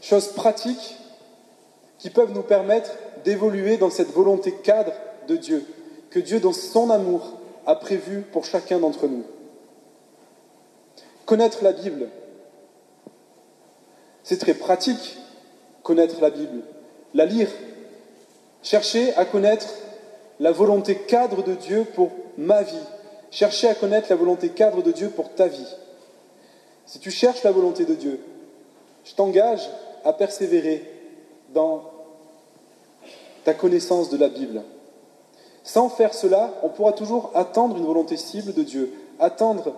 [0.00, 0.98] choses pratiques
[1.98, 2.90] qui peuvent nous permettre
[3.24, 4.92] d'évoluer dans cette volonté cadre
[5.28, 5.64] de Dieu,
[6.10, 9.24] que Dieu, dans son amour, a prévu pour chacun d'entre nous.
[11.26, 12.08] Connaître la Bible,
[14.24, 15.19] c'est très pratique,
[15.82, 16.62] connaître la Bible,
[17.14, 17.48] la lire,
[18.62, 19.66] chercher à connaître
[20.38, 22.86] la volonté cadre de Dieu pour ma vie,
[23.30, 25.76] chercher à connaître la volonté cadre de Dieu pour ta vie.
[26.86, 28.20] Si tu cherches la volonté de Dieu,
[29.04, 29.68] je t'engage
[30.04, 30.84] à persévérer
[31.52, 31.84] dans
[33.44, 34.62] ta connaissance de la Bible.
[35.62, 39.74] Sans faire cela, on pourra toujours attendre une volonté cible de Dieu, attendre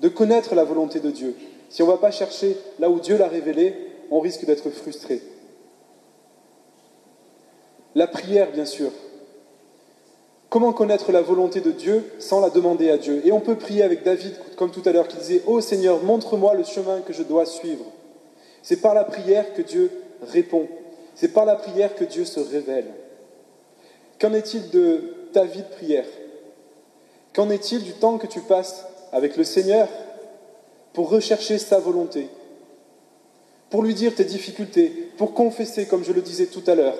[0.00, 1.36] de connaître la volonté de Dieu.
[1.70, 3.74] Si on ne va pas chercher là où Dieu l'a révélé,
[4.10, 5.22] on risque d'être frustré.
[7.94, 8.90] La prière, bien sûr.
[10.48, 13.20] Comment connaître la volonté de Dieu sans la demander à Dieu?
[13.24, 16.54] Et on peut prier avec David, comme tout à l'heure, qui disait Ô Seigneur, montre-moi
[16.54, 17.84] le chemin que je dois suivre.
[18.62, 19.90] C'est par la prière que Dieu
[20.22, 20.68] répond.
[21.14, 22.86] C'est par la prière que Dieu se révèle.
[24.20, 26.06] Qu'en est-il de ta vie de prière?
[27.34, 29.88] Qu'en est-il du temps que tu passes avec le Seigneur
[30.92, 32.28] pour rechercher sa volonté,
[33.70, 36.98] pour lui dire tes difficultés, pour confesser, comme je le disais tout à l'heure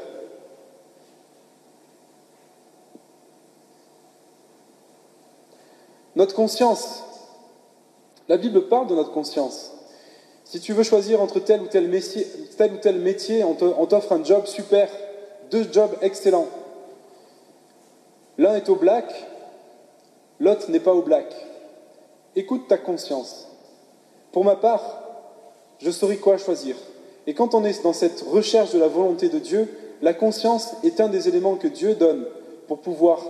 [6.17, 7.05] Notre conscience,
[8.27, 9.73] la Bible parle de notre conscience.
[10.45, 12.27] Si tu veux choisir entre tel ou tel métier,
[12.57, 14.89] tel ou tel métier on t'offre un job super,
[15.51, 16.49] deux jobs excellents.
[18.39, 19.13] L'un est au black,
[20.41, 21.27] l'autre n'est pas au black.
[22.35, 23.49] Écoute ta conscience.
[24.33, 25.06] Pour ma part,
[25.81, 26.77] je saurai quoi choisir.
[27.27, 29.69] Et quand on est dans cette recherche de la volonté de Dieu,
[30.03, 32.27] la conscience est un des éléments que Dieu donne
[32.69, 33.23] pour pouvoir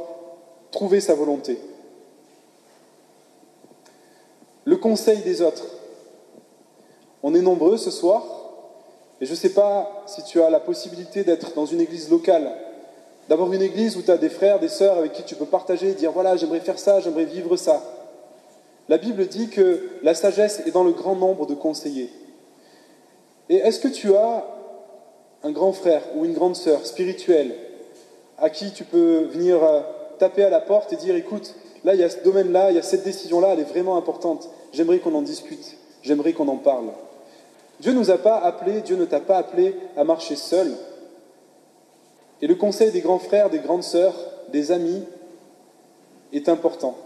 [0.71, 1.59] trouver sa volonté.
[4.65, 5.65] Le conseil des autres.
[7.23, 8.25] On est nombreux ce soir,
[9.21, 12.53] et je ne sais pas si tu as la possibilité d'être dans une église locale
[13.29, 15.95] D'avoir une église où tu as des frères, des sœurs avec qui tu peux partager,
[15.95, 17.83] dire voilà, j'aimerais faire ça, j'aimerais vivre ça.
[18.89, 22.13] La Bible dit que la sagesse est dans le grand nombre de conseillers.
[23.49, 24.45] Et est-ce que tu as
[25.43, 27.55] un grand frère ou une grande sœur spirituelle
[28.39, 29.81] à qui tu peux venir euh,
[30.19, 31.55] taper à la porte et dire écoute,
[31.85, 34.49] là il y a ce domaine-là, il y a cette décision-là, elle est vraiment importante,
[34.73, 36.91] j'aimerais qu'on en discute, j'aimerais qu'on en parle.
[37.81, 40.75] Dieu ne nous a pas appelés, Dieu ne t'a pas appelé à marcher seul,
[42.43, 44.15] et le conseil des grands frères, des grandes sœurs,
[44.53, 45.03] des amis
[46.33, 46.97] est important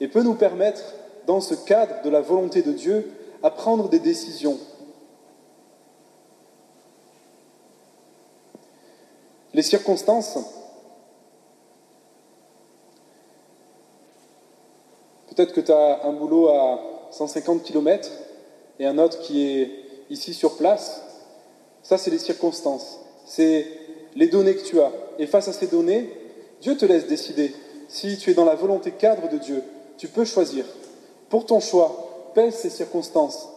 [0.00, 0.82] et peut nous permettre,
[1.26, 3.10] dans ce cadre de la volonté de Dieu,
[3.42, 4.58] à prendre des décisions.
[9.56, 10.36] Les circonstances,
[15.30, 16.78] peut-être que tu as un boulot à
[17.10, 18.10] 150 km
[18.78, 19.70] et un autre qui est
[20.10, 21.00] ici sur place,
[21.82, 23.00] ça c'est les circonstances.
[23.24, 23.66] C'est
[24.14, 24.92] les données que tu as.
[25.18, 26.12] Et face à ces données,
[26.60, 27.54] Dieu te laisse décider.
[27.88, 29.62] Si tu es dans la volonté cadre de Dieu,
[29.96, 30.66] tu peux choisir.
[31.30, 33.48] Pour ton choix, pèse ces circonstances.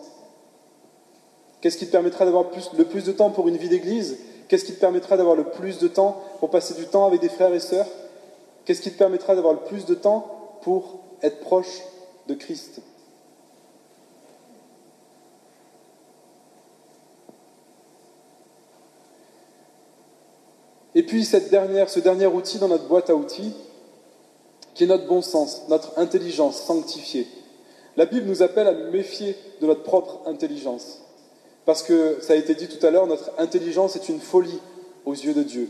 [1.60, 2.46] Qu'est-ce qui te permettra d'avoir
[2.78, 4.18] le plus de temps pour une vie d'église?
[4.50, 7.30] Qu'est-ce qui te permettra d'avoir le plus de temps pour passer du temps avec des
[7.30, 7.86] frères et sœurs?
[8.66, 11.84] Qu'est-ce qui te permettra d'avoir le plus de temps pour être proche
[12.28, 12.82] de Christ?
[20.96, 23.54] Et puis ce dernier outil dans notre boîte à outils,
[24.74, 27.28] qui est notre bon sens, notre intelligence sanctifiée.
[27.96, 31.02] La Bible nous appelle à nous méfier de notre propre intelligence.
[31.66, 34.60] Parce que, ça a été dit tout à l'heure, notre intelligence est une folie
[35.06, 35.70] aux yeux de Dieu.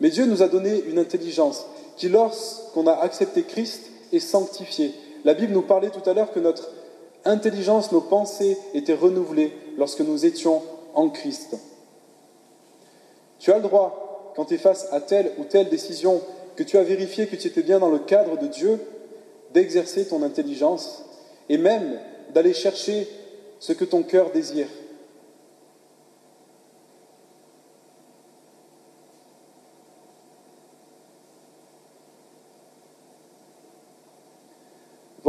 [0.00, 4.94] Mais Dieu nous a donné une intelligence qui, lorsqu'on a accepté Christ, est sanctifiée.
[5.24, 6.70] La Bible nous parlait tout à l'heure que notre
[7.24, 10.62] intelligence, nos pensées étaient renouvelées lorsque nous étions
[10.94, 11.56] en Christ.
[13.38, 16.20] Tu as le droit quand tu es face à telle ou telle décision
[16.56, 18.80] que tu as vérifié que tu étais bien dans le cadre de Dieu,
[19.52, 21.04] d'exercer ton intelligence
[21.48, 21.98] et même
[22.34, 23.08] d'aller chercher
[23.58, 24.68] ce que ton cœur désire.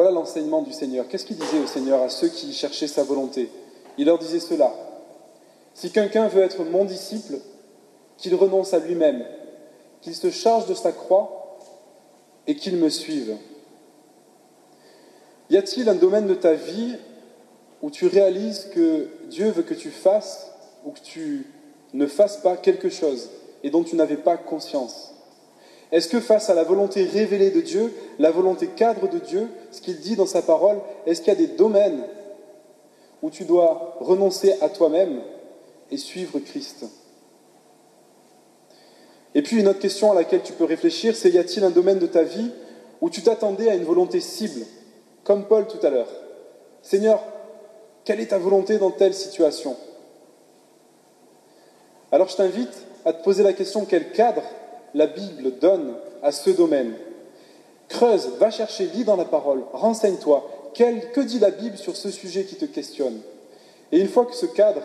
[0.04, 1.08] Voilà l'enseignement du Seigneur.
[1.08, 3.50] Qu'est-ce qu'il disait au Seigneur à ceux qui cherchaient sa volonté?
[3.98, 4.74] Il leur disait cela.
[5.74, 7.36] Si quelqu'un veut être mon disciple,
[8.18, 9.26] qu'il renonce à lui-même,
[10.02, 11.58] qu'il se charge de sa croix
[12.48, 13.38] et qu'il me suive.
[15.50, 16.98] Y a-t-il un domaine de ta vie
[17.82, 20.52] où tu réalises que Dieu veut que tu fasses
[20.84, 21.48] ou que tu
[21.94, 23.30] ne fasses pas quelque chose
[23.64, 25.13] et dont tu n'avais pas conscience?
[25.94, 29.80] Est-ce que face à la volonté révélée de Dieu, la volonté cadre de Dieu, ce
[29.80, 32.04] qu'il dit dans sa parole, est-ce qu'il y a des domaines
[33.22, 35.22] où tu dois renoncer à toi-même
[35.92, 36.86] et suivre Christ?
[39.36, 42.00] Et puis une autre question à laquelle tu peux réfléchir, c'est y a-t-il un domaine
[42.00, 42.50] de ta vie
[43.00, 44.66] où tu t'attendais à une volonté cible,
[45.24, 46.10] comme Paul tout à l'heure?
[46.82, 47.22] Seigneur,
[48.04, 49.78] quelle est ta volonté dans telle situation?
[52.12, 54.42] Alors je t'invite à te poser la question quel cadre
[54.94, 56.94] la Bible donne à ce domaine.
[57.90, 60.50] Creuse, va chercher, lis dans la parole, renseigne-toi.
[60.74, 63.20] que dit la Bible sur ce sujet qui te questionne?
[63.92, 64.82] Et une fois que ce cadre,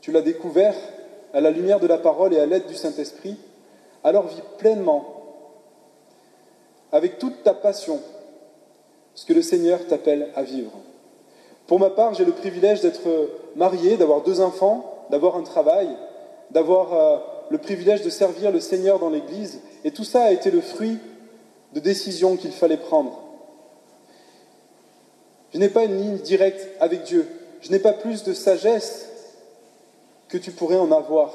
[0.00, 0.74] tu l'as découvert
[1.34, 3.36] à la lumière de la parole et à l'aide du Saint-Esprit,
[4.04, 5.04] alors vis pleinement,
[6.92, 8.00] avec toute ta passion,
[9.14, 10.72] ce que le Seigneur t'appelle à vivre.
[11.66, 15.88] Pour ma part, j'ai le privilège d'être marié, d'avoir deux enfants, d'avoir un travail,
[16.50, 17.18] d'avoir euh,
[17.50, 20.98] le privilège de servir le Seigneur dans l'Église, et tout ça a été le fruit
[21.74, 23.22] de décisions qu'il fallait prendre.
[25.52, 27.26] Je n'ai pas une ligne directe avec Dieu,
[27.60, 29.08] je n'ai pas plus de sagesse
[30.28, 31.32] que tu pourrais en avoir,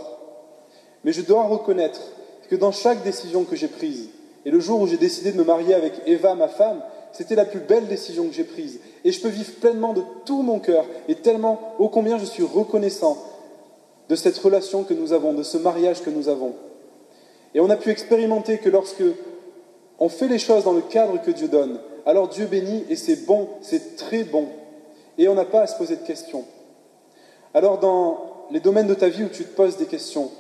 [1.04, 2.02] mais je dois reconnaître
[2.50, 4.10] que dans chaque décision que j'ai prise,
[4.46, 6.82] et le jour où j'ai décidé de me marier avec Eva, ma femme,
[7.14, 8.80] c'était la plus belle décision que j'ai prise.
[9.06, 12.44] Et je peux vivre pleinement de tout mon cœur et tellement ô combien je suis
[12.44, 13.18] reconnaissant
[14.10, 16.54] de cette relation que nous avons, de ce mariage que nous avons.
[17.54, 19.04] Et on a pu expérimenter que lorsque
[20.00, 23.26] on fait les choses dans le cadre que Dieu donne, alors Dieu bénit et c'est
[23.26, 24.48] bon, c'est très bon.
[25.18, 26.46] Et on n'a pas à se poser de questions.
[27.54, 30.32] Alors dans les domaines de ta vie où tu te poses des questions,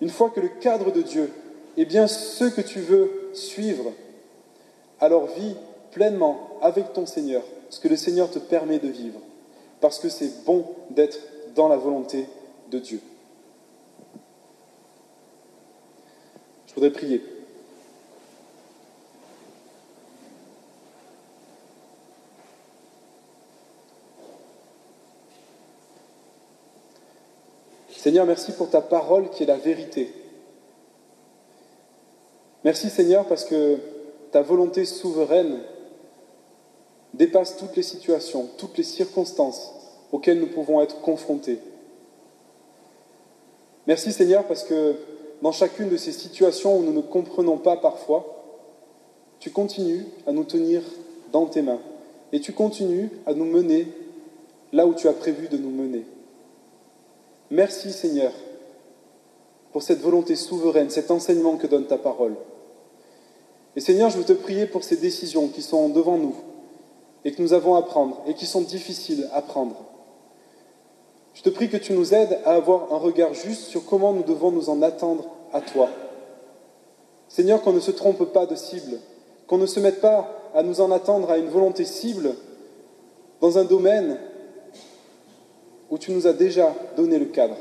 [0.00, 1.32] une fois que le cadre de Dieu
[1.76, 3.92] est bien ce que tu veux suivre,
[5.00, 5.54] alors vis
[5.92, 9.20] pleinement avec ton Seigneur ce que le Seigneur te permet de vivre,
[9.80, 11.18] parce que c'est bon d'être
[11.54, 12.26] dans la volonté
[12.70, 13.00] de Dieu.
[16.66, 17.22] Je voudrais prier.
[27.90, 30.10] Seigneur, merci pour ta parole qui est la vérité.
[32.64, 33.78] Merci Seigneur parce que
[34.30, 35.60] ta volonté souveraine
[37.12, 39.74] dépasse toutes les situations, toutes les circonstances
[40.12, 41.58] auxquelles nous pouvons être confrontés.
[43.90, 44.94] Merci Seigneur parce que
[45.42, 48.44] dans chacune de ces situations où nous ne comprenons pas parfois,
[49.40, 50.80] tu continues à nous tenir
[51.32, 51.80] dans tes mains
[52.30, 53.88] et tu continues à nous mener
[54.72, 56.04] là où tu as prévu de nous mener.
[57.50, 58.30] Merci Seigneur
[59.72, 62.36] pour cette volonté souveraine, cet enseignement que donne ta parole.
[63.74, 66.36] Et Seigneur, je veux te prier pour ces décisions qui sont devant nous
[67.24, 69.89] et que nous avons à prendre et qui sont difficiles à prendre.
[71.40, 74.24] Je te prie que tu nous aides à avoir un regard juste sur comment nous
[74.24, 75.24] devons nous en attendre
[75.54, 75.88] à toi.
[77.30, 78.98] Seigneur, qu'on ne se trompe pas de cible,
[79.46, 82.34] qu'on ne se mette pas à nous en attendre à une volonté cible
[83.40, 84.18] dans un domaine
[85.88, 87.56] où tu nous as déjà donné le cadre.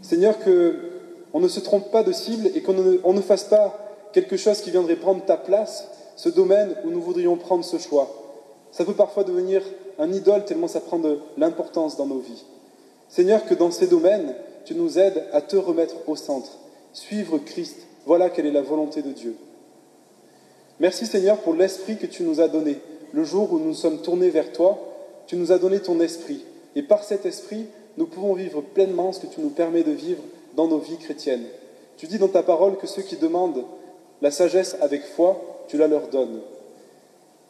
[0.00, 3.76] Seigneur, qu'on ne se trompe pas de cible et qu'on ne, ne fasse pas
[4.12, 8.08] quelque chose qui viendrait prendre ta place, ce domaine où nous voudrions prendre ce choix.
[8.70, 9.62] Ça peut parfois devenir
[9.98, 12.44] un idole tellement ça prend de l'importance dans nos vies.
[13.12, 14.34] Seigneur, que dans ces domaines,
[14.64, 16.56] tu nous aides à te remettre au centre.
[16.94, 19.36] Suivre Christ, voilà quelle est la volonté de Dieu.
[20.80, 22.78] Merci Seigneur pour l'esprit que tu nous as donné.
[23.12, 24.78] Le jour où nous sommes tournés vers toi,
[25.26, 26.42] tu nous as donné ton esprit.
[26.74, 27.66] Et par cet esprit,
[27.98, 30.22] nous pouvons vivre pleinement ce que tu nous permets de vivre
[30.56, 31.44] dans nos vies chrétiennes.
[31.98, 33.66] Tu dis dans ta parole que ceux qui demandent
[34.22, 36.40] la sagesse avec foi, tu la leur donnes.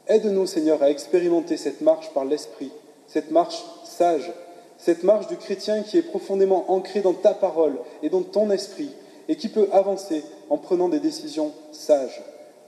[0.09, 2.73] Aide-nous, Seigneur, à expérimenter cette marche par l'Esprit,
[3.07, 4.33] cette marche sage,
[4.85, 8.91] cette marche du chrétien qui est profondément ancrée dans ta parole et dans ton esprit,
[9.29, 12.21] et qui peut avancer en prenant des décisions sages.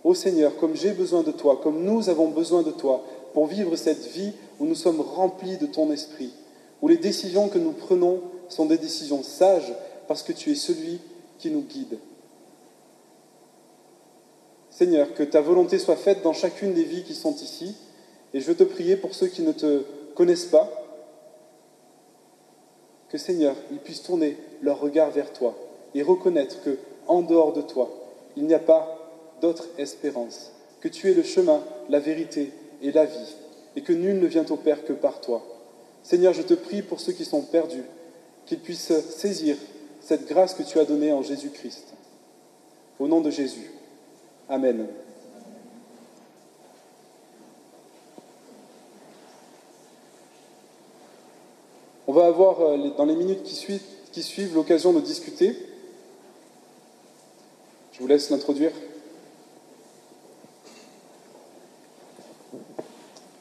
[0.05, 3.03] Ô Seigneur, comme j'ai besoin de toi, comme nous avons besoin de toi,
[3.33, 6.33] pour vivre cette vie où nous sommes remplis de ton esprit,
[6.83, 9.75] où les décisions que nous prenons sont des décisions sages
[10.07, 11.01] parce que tu es celui
[11.39, 11.99] qui nous guide.
[14.71, 17.75] Seigneur, que ta volonté soit faite dans chacune des vies qui sont ici.
[18.33, 19.83] Et je veux te prier pour ceux qui ne te
[20.15, 20.84] connaissent pas,
[23.15, 25.55] que Seigneur, ils puissent tourner leur regard vers toi
[25.95, 27.89] et reconnaître que, en dehors de toi,
[28.37, 28.99] il n'y a pas
[29.41, 30.51] d'autre espérance,
[30.81, 32.51] que tu es le chemin, la vérité
[32.83, 33.37] et la vie,
[33.77, 35.47] et que nul ne vient au Père que par toi.
[36.03, 37.85] Seigneur, je te prie pour ceux qui sont perdus,
[38.47, 39.57] qu'ils puissent saisir
[40.01, 41.95] cette grâce que tu as donnée en Jésus-Christ.
[42.99, 43.71] Au nom de Jésus.
[44.49, 44.89] Amen.
[52.07, 55.57] On va avoir euh, dans les minutes qui suivent, l'occasion de discuter.
[57.93, 58.73] Je vous laisse l'introduire.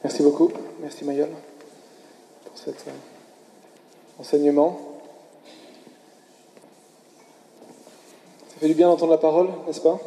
[0.02, 0.50] Merci beaucoup.
[0.80, 1.28] Merci Mayol
[2.46, 2.90] pour cet euh,
[4.18, 4.78] enseignement.
[8.48, 10.00] Ça fait du bien d'entendre la parole, n'est-ce pas?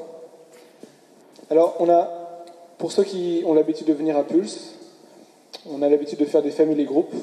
[1.51, 2.09] Alors, on a,
[2.79, 4.73] pour ceux qui ont l'habitude de venir à Pulse,
[5.67, 7.13] on a l'habitude de faire des familles et groupes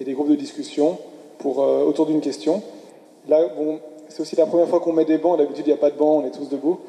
[0.00, 0.98] et des groupes de discussion
[1.44, 2.62] euh, autour d'une question.
[3.28, 3.38] Là,
[4.08, 5.38] c'est aussi la première fois qu'on met des bancs.
[5.38, 6.80] D'habitude, il n'y a pas de bancs, on est tous debout.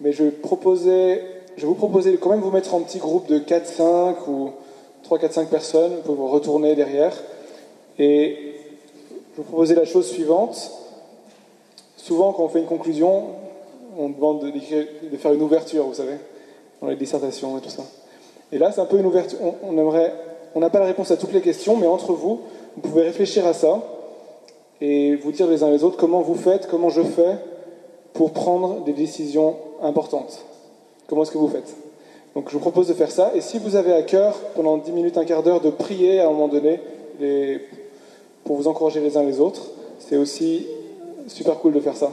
[0.00, 0.30] Mais je vous
[1.74, 4.50] proposais de quand même vous mettre en petit groupe de 4, 5 ou
[5.04, 5.92] 3, 4, 5 personnes.
[5.96, 7.16] Vous pouvez vous retourner derrière.
[7.98, 8.36] Et
[9.32, 10.72] je vous proposais la chose suivante.
[11.96, 13.26] Souvent, quand on fait une conclusion,
[13.96, 16.16] on demande de, de faire une ouverture, vous savez,
[16.82, 17.84] dans les dissertations et tout ça.
[18.52, 19.38] Et là, c'est un peu une ouverture.
[19.40, 19.92] On, on
[20.56, 22.40] on n'a pas la réponse à toutes les questions, mais entre vous,
[22.76, 23.82] vous pouvez réfléchir à ça
[24.80, 27.36] et vous dire les uns les autres comment vous faites, comment je fais
[28.12, 30.44] pour prendre des décisions importantes.
[31.08, 31.74] Comment est-ce que vous faites?
[32.34, 33.32] Donc je vous propose de faire ça.
[33.34, 36.26] Et si vous avez à cœur, pendant 10 minutes, un quart d'heure, de prier à
[36.26, 36.80] un moment donné
[38.44, 39.62] pour vous encourager les uns les autres,
[39.98, 40.66] c'est aussi
[41.28, 42.10] super cool de faire ça.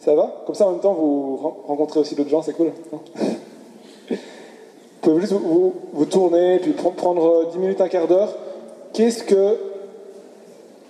[0.00, 0.42] Ça va?
[0.46, 1.36] Comme ça, en même temps, vous
[1.66, 2.72] rencontrez aussi d'autres gens, c'est cool.
[4.10, 4.16] vous
[5.02, 8.34] pouvez juste vous, vous, vous tourner, puis prendre 10 minutes, un quart d'heure.
[8.92, 9.58] Qu'est-ce que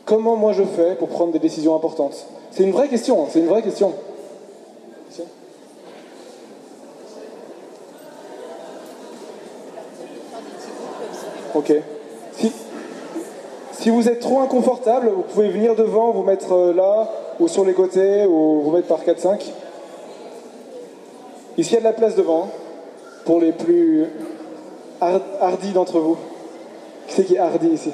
[0.09, 3.47] Comment moi je fais pour prendre des décisions importantes C'est une vraie question, c'est une
[3.47, 3.93] vraie question.
[11.55, 11.75] Ok.
[13.73, 17.65] Si, vous êtes trop inconfortable, vous pouvez venir devant, vous mettre euh, là, ou sur
[17.65, 19.41] les côtés, ou vous mettre par 4-5.
[21.57, 22.49] Ici, il y a de la place devant,
[23.25, 24.07] pour les plus
[25.01, 26.17] hardis d'entre vous.
[27.07, 27.93] Qui c'est qui est hardi ici?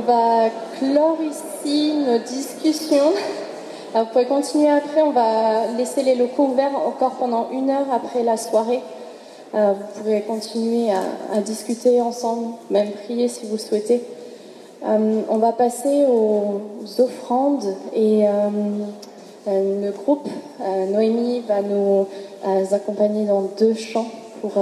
[0.00, 0.48] On va
[0.78, 3.12] clore ici nos discussions.
[3.94, 8.22] vous pouvez continuer après, on va laisser les locaux ouverts encore pendant une heure après
[8.22, 8.80] la soirée.
[9.54, 14.02] Euh, vous pourrez continuer à, discuter ensemble, même prier si vous souhaitez.
[14.86, 16.62] Euh, on va passer aux
[16.98, 18.50] offrandes et euh,
[19.46, 20.28] le groupe
[20.88, 22.06] Noémie va nous
[22.72, 24.08] accompagner dans deux chants
[24.40, 24.52] pour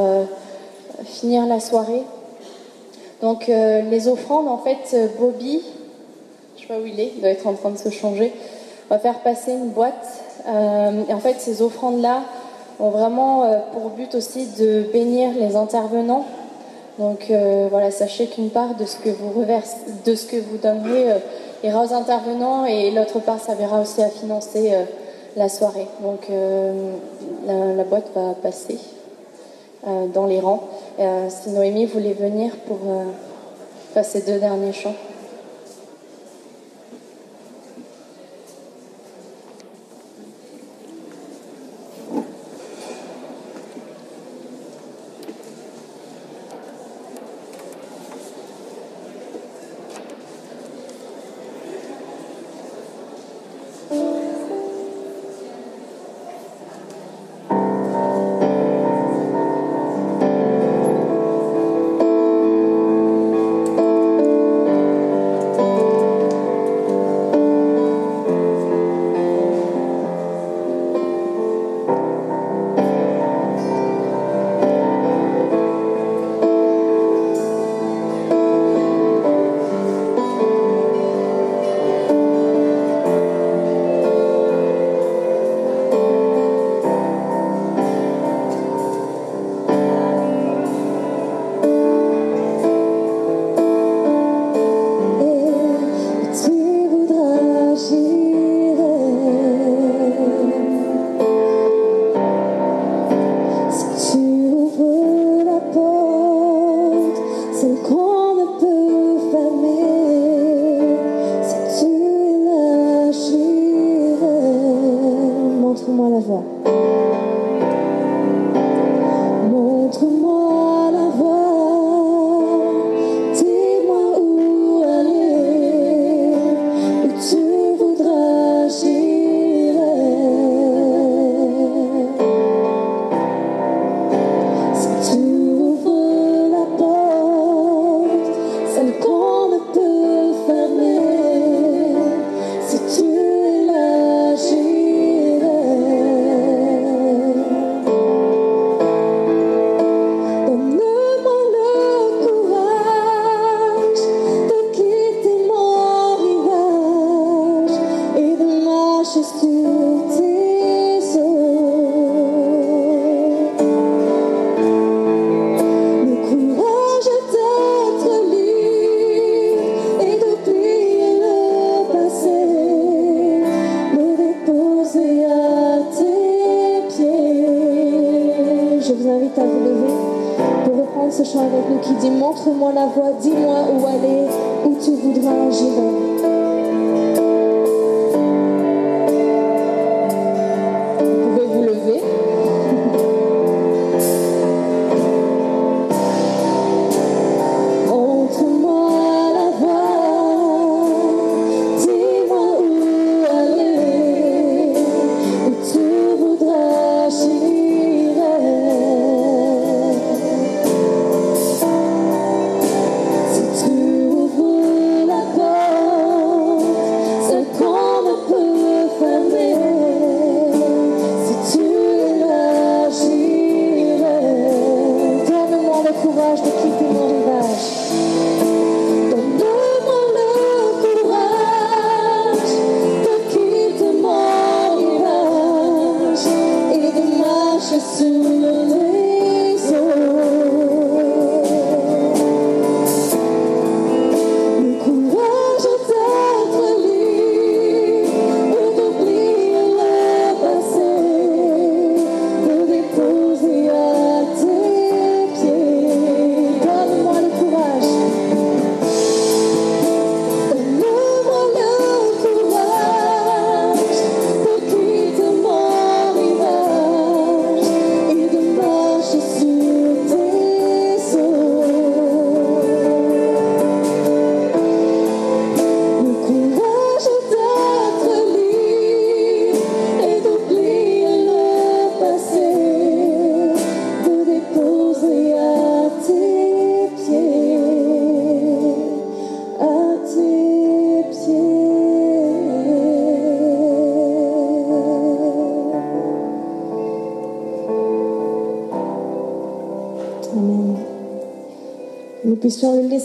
[1.04, 2.02] finir la soirée.
[3.22, 5.60] Donc les offrandes, en fait, Bobby,
[6.56, 8.32] je sais pas où il est, il doit être en train de se changer,
[8.88, 10.22] va faire passer une boîte.
[10.46, 12.22] et en fait, ces offrandes-là,
[12.78, 16.24] ont vraiment euh, pour but aussi de bénir les intervenants.
[16.98, 20.58] Donc euh, voilà, sachez qu'une part de ce que vous reverse, de ce que vous
[20.58, 21.18] donnerez euh,
[21.64, 24.72] ira aux intervenants et l'autre part servira aussi à financer
[25.36, 25.88] la soirée.
[26.02, 26.28] Donc
[27.46, 28.78] la, boîte va passer
[30.12, 30.68] dans les rangs.
[31.28, 32.78] si Noémie voulait venir pour
[33.92, 34.94] faire ces deux derniers chants.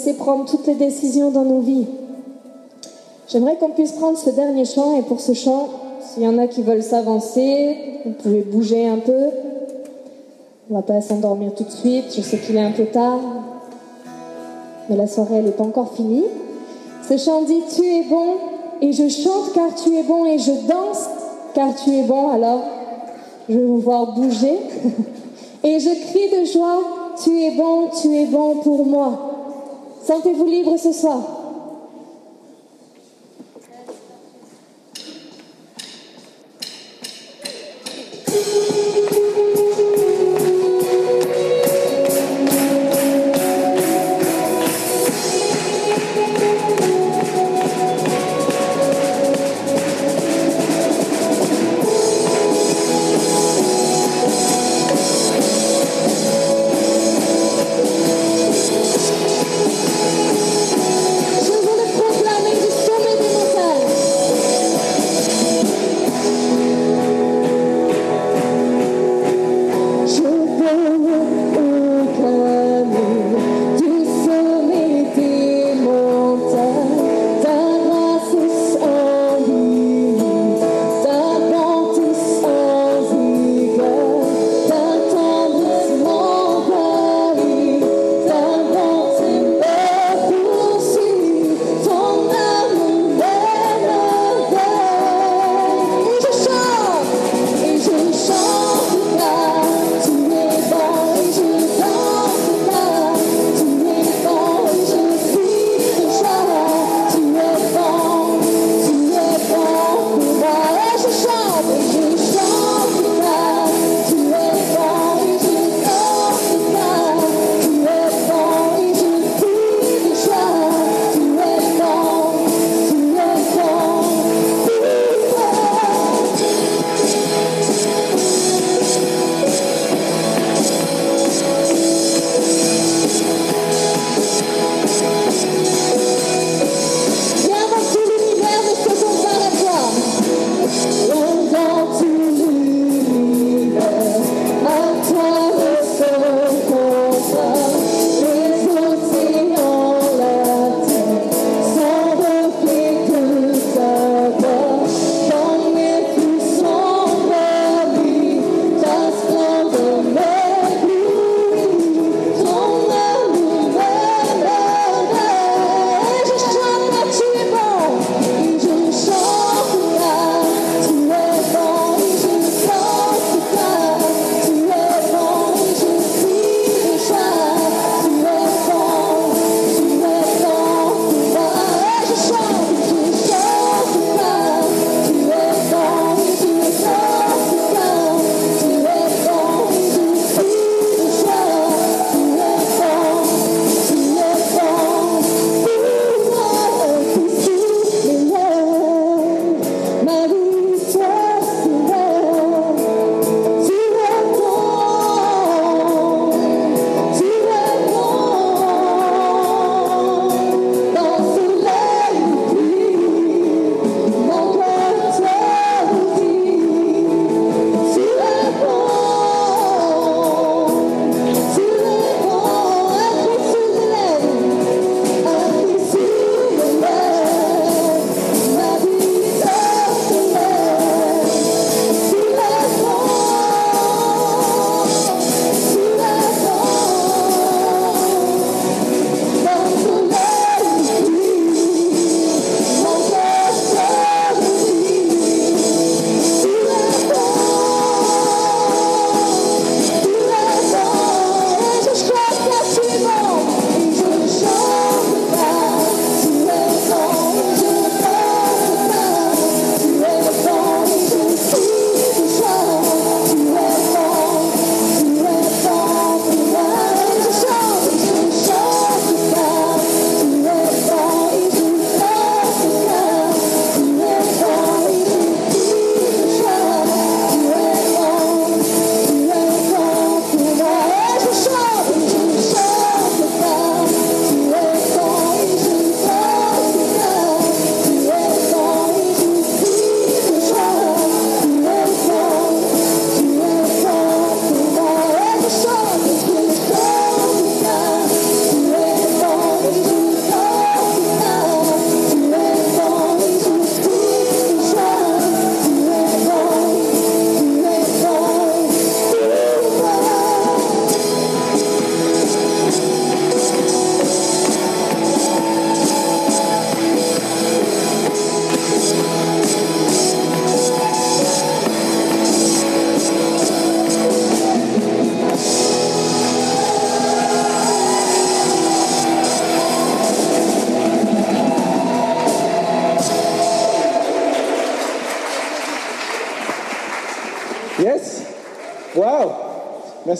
[0.03, 1.85] Laisser prendre toutes les décisions dans nos vies.
[3.29, 5.69] J'aimerais qu'on puisse prendre ce dernier chant et pour ce chant,
[6.01, 9.29] s'il y en a qui veulent s'avancer, vous pouvez bouger un peu.
[10.69, 13.19] On va pas s'endormir tout de suite, je sais qu'il est un peu tard,
[14.89, 16.25] mais la soirée n'est pas encore finie.
[17.07, 18.35] Ce chant dit Tu es bon
[18.81, 21.07] et je chante car tu es bon et je danse
[21.53, 22.29] car tu es bon.
[22.29, 22.61] Alors,
[23.47, 24.57] je vais vous voir bouger
[25.63, 26.79] et je crie de joie
[27.23, 29.32] Tu es bon, tu es bon pour moi.
[30.05, 31.42] Sentez-vous libre ce soir.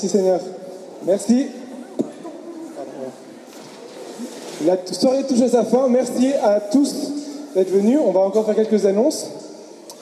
[0.04, 0.42] Merci Seigneur.
[1.06, 1.48] Merci.
[4.66, 5.88] La soirée touche à sa fin.
[5.88, 6.94] Merci à tous
[7.56, 8.00] d'être venus.
[8.06, 9.30] On va encore faire quelques annonces.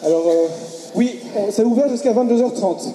[0.04, 0.48] Alors, euh,
[0.96, 1.20] oui,
[1.52, 2.88] ça ouvert jusqu'à 22h30.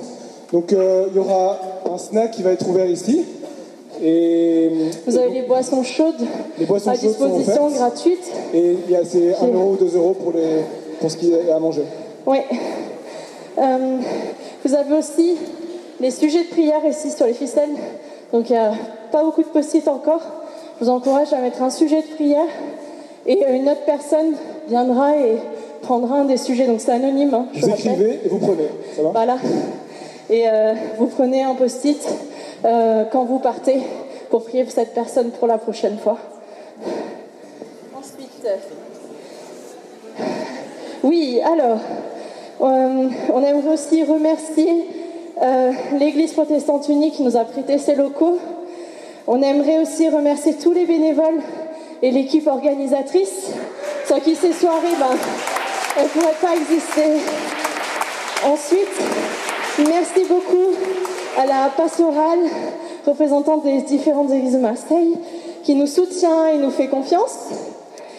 [0.52, 3.24] Donc, euh, il y aura un snack qui va être ouvert ici.
[4.02, 4.68] Et
[5.06, 6.26] Vous avez les boissons chaudes
[6.58, 8.32] les boissons à chaudes sont disposition gratuites.
[8.52, 10.64] Et il y a c'est 1 euro ou 2 euros pour, les,
[10.98, 11.84] pour ce qu'il y a à manger.
[12.26, 12.38] Oui.
[13.58, 13.98] Euh,
[14.64, 15.36] vous avez aussi
[16.00, 17.74] les sujets de prière ici sur les ficelles.
[18.32, 18.72] Donc il n'y a
[19.12, 20.22] pas beaucoup de post-it encore.
[20.78, 22.48] Je vous encourage à mettre un sujet de prière
[23.26, 24.34] et une autre personne
[24.68, 25.36] viendra et
[25.82, 26.66] prendra un des sujets.
[26.66, 28.68] Donc c'est anonyme, hein, je Vous écrivez et vous prenez.
[28.94, 29.10] Ça va?
[29.10, 29.36] Voilà.
[30.28, 32.06] Et euh, vous prenez un post-it
[32.64, 33.80] euh, quand vous partez
[34.30, 36.18] pour prier pour cette personne pour la prochaine fois.
[37.96, 38.46] Ensuite,
[41.02, 41.78] oui, alors,
[42.62, 44.86] euh, on aimerait aussi remercier
[45.42, 48.38] euh, l'Église protestante unie qui nous a prêté ses locaux.
[49.26, 51.40] On aimerait aussi remercier tous les bénévoles
[52.02, 53.50] et l'équipe organisatrice,
[54.06, 55.16] sans qui ces soirées, ben,
[55.96, 57.20] elles ne pourraient pas exister.
[58.44, 60.74] Ensuite, merci beaucoup
[61.38, 62.38] à la pastorale,
[63.06, 65.16] représentante des différentes églises de Marseille,
[65.64, 67.48] qui nous soutient et nous fait confiance.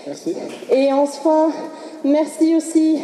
[0.05, 0.36] Merci.
[0.72, 1.49] Et enfin,
[2.03, 2.99] merci aussi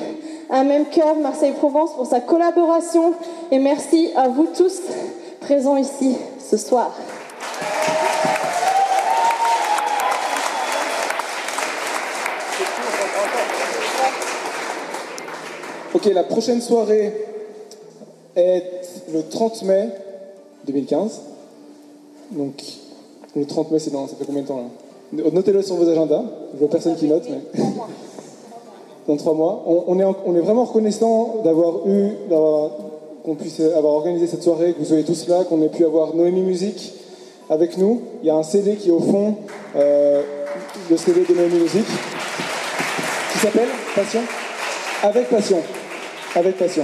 [0.53, 3.15] à Même Cœur Marseille-Provence pour sa collaboration
[3.51, 4.81] et merci à vous tous
[5.41, 6.95] présents ici ce soir.
[15.95, 17.13] Ok, la prochaine soirée
[18.35, 18.63] est
[19.11, 19.89] le 30 mai
[20.67, 21.21] 2015.
[22.31, 22.61] Donc,
[23.35, 25.23] le 30 mai, c'est dans, ça fait combien de temps là?
[25.31, 26.23] Notez-le sur vos agendas.
[26.53, 27.61] Je vois personne qui note, mais.
[29.07, 29.63] Dans trois mois.
[29.65, 32.71] On, on est, en- on est vraiment reconnaissant d'avoir eu, d'avoir,
[33.23, 36.15] qu'on puisse avoir organisé cette soirée, que vous soyez tous là, qu'on ait pu avoir
[36.15, 36.93] Noémie Musique
[37.49, 38.01] avec nous.
[38.21, 39.35] Il y a un CD qui est au fond,
[39.75, 40.21] euh,
[40.89, 41.85] le CD de Noémie Musique,
[43.33, 44.21] qui s'appelle Passion
[45.03, 45.57] Avec Passion.
[46.35, 46.83] Avec Passion.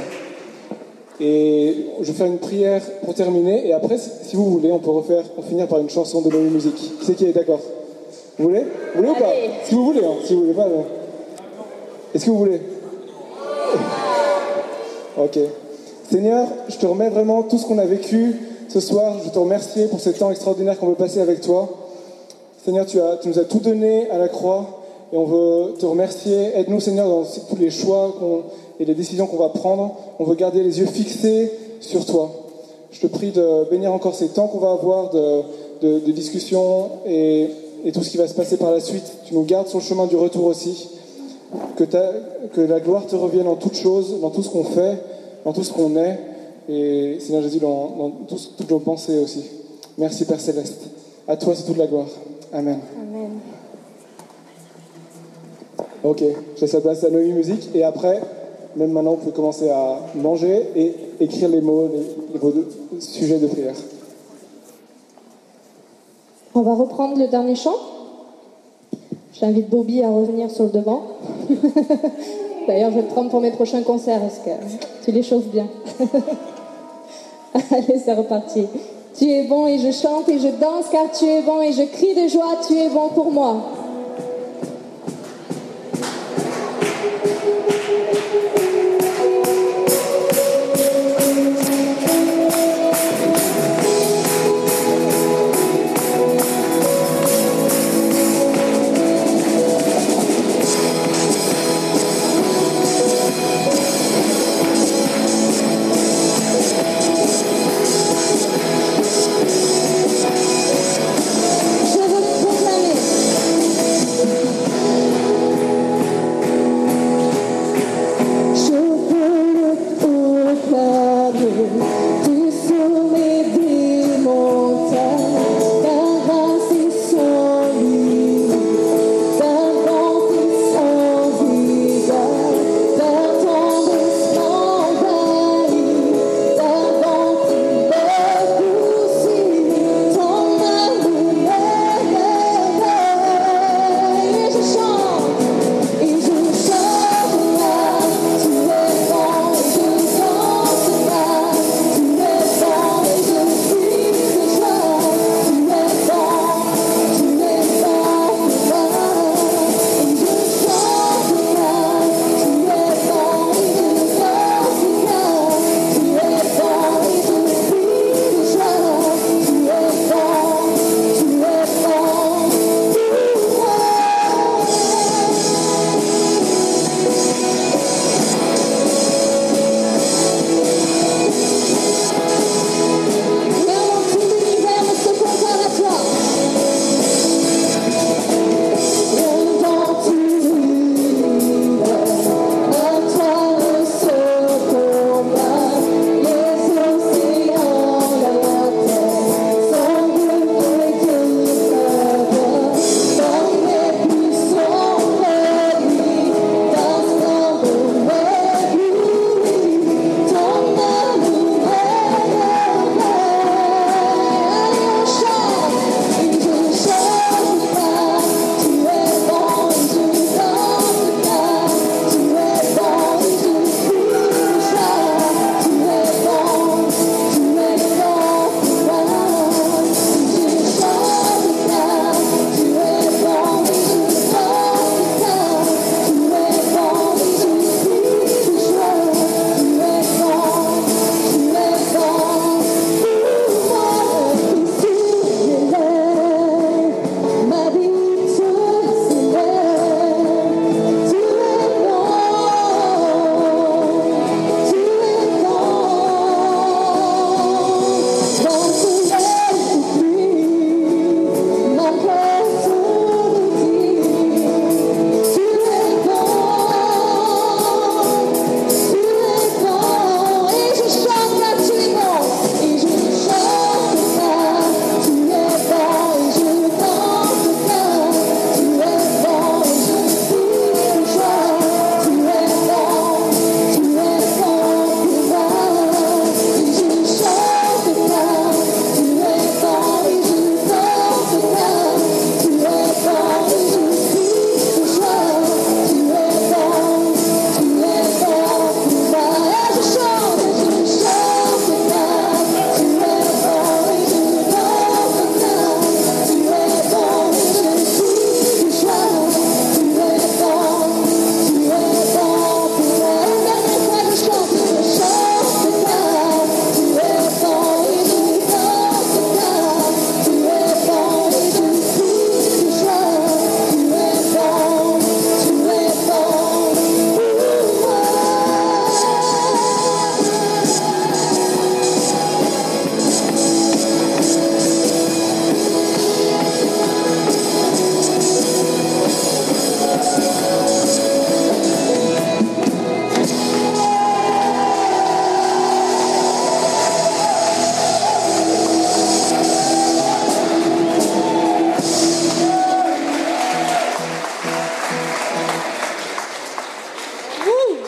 [1.21, 4.91] Et je vais faire une prière pour terminer, et après, si vous voulez, on peut
[4.91, 6.75] refaire, on finir par une chanson de Noémie Musique.
[6.75, 7.59] Qui c'est qui est d'accord?
[8.37, 8.61] Vous voulez?
[8.95, 9.27] Vous voulez ou pas?
[9.27, 9.49] Allez.
[9.65, 10.13] Si vous voulez, hein.
[10.23, 10.67] si vous voulez pas.
[10.67, 10.81] euh.
[12.13, 12.61] Est-ce que vous voulez?
[15.17, 15.37] Ok.
[16.09, 18.35] Seigneur, je te remets vraiment tout ce qu'on a vécu
[18.67, 19.17] ce soir.
[19.23, 21.69] Je te remercie pour ce temps extraordinaire qu'on veut passer avec toi.
[22.65, 24.81] Seigneur, tu, as, tu nous as tout donné à la croix
[25.13, 26.51] et on veut te remercier.
[26.55, 28.15] Aide-nous, Seigneur, dans tous les choix
[28.79, 29.95] et les décisions qu'on va prendre.
[30.17, 32.31] On veut garder les yeux fixés sur toi.
[32.91, 35.41] Je te prie de bénir encore ces temps qu'on va avoir de,
[35.81, 37.49] de, de discussion et,
[37.85, 39.05] et tout ce qui va se passer par la suite.
[39.25, 40.89] Tu nous gardes sur le chemin du retour aussi.
[41.77, 45.01] Que, la gloire te revienne en toutes choses, dans tout ce qu'on fait,
[45.45, 46.19] dans tout ce qu'on est,
[46.67, 49.43] et Seigneur Jésus, dans, dans tout ce- toutes nos pensées aussi.
[49.97, 50.81] Merci Père Céleste.
[51.27, 52.07] À toi, c'est toute la gloire.
[52.53, 52.79] Amen.
[53.01, 53.29] Amen.
[56.03, 56.23] Ok,
[56.55, 58.21] je laisse la place à Noémie Musique, et après,
[58.75, 61.89] même maintenant, vous pouvez commencer à manger et écrire les mots,
[62.33, 62.53] les, vos
[62.99, 63.75] sujets de prière.
[66.55, 67.75] On va reprendre le dernier chant.
[69.33, 71.03] J'invite Bobby à revenir sur le devant.
[72.67, 74.49] D'ailleurs, je te prendre pour mes prochains concerts parce que
[75.03, 75.67] tu les chauffes bien.
[77.71, 78.67] Allez, c'est reparti.
[79.17, 81.83] Tu es bon et je chante et je danse car tu es bon et je
[81.83, 83.78] crie de joie, tu es bon pour moi.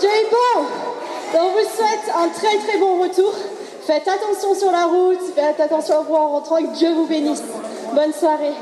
[0.01, 0.09] Dieu
[1.35, 3.33] on vous souhaite un très très bon retour.
[3.85, 7.05] Faites attention sur la route, faites attention à vous en rentrant et que Dieu vous
[7.05, 7.43] bénisse.
[7.93, 8.55] Bonne soirée.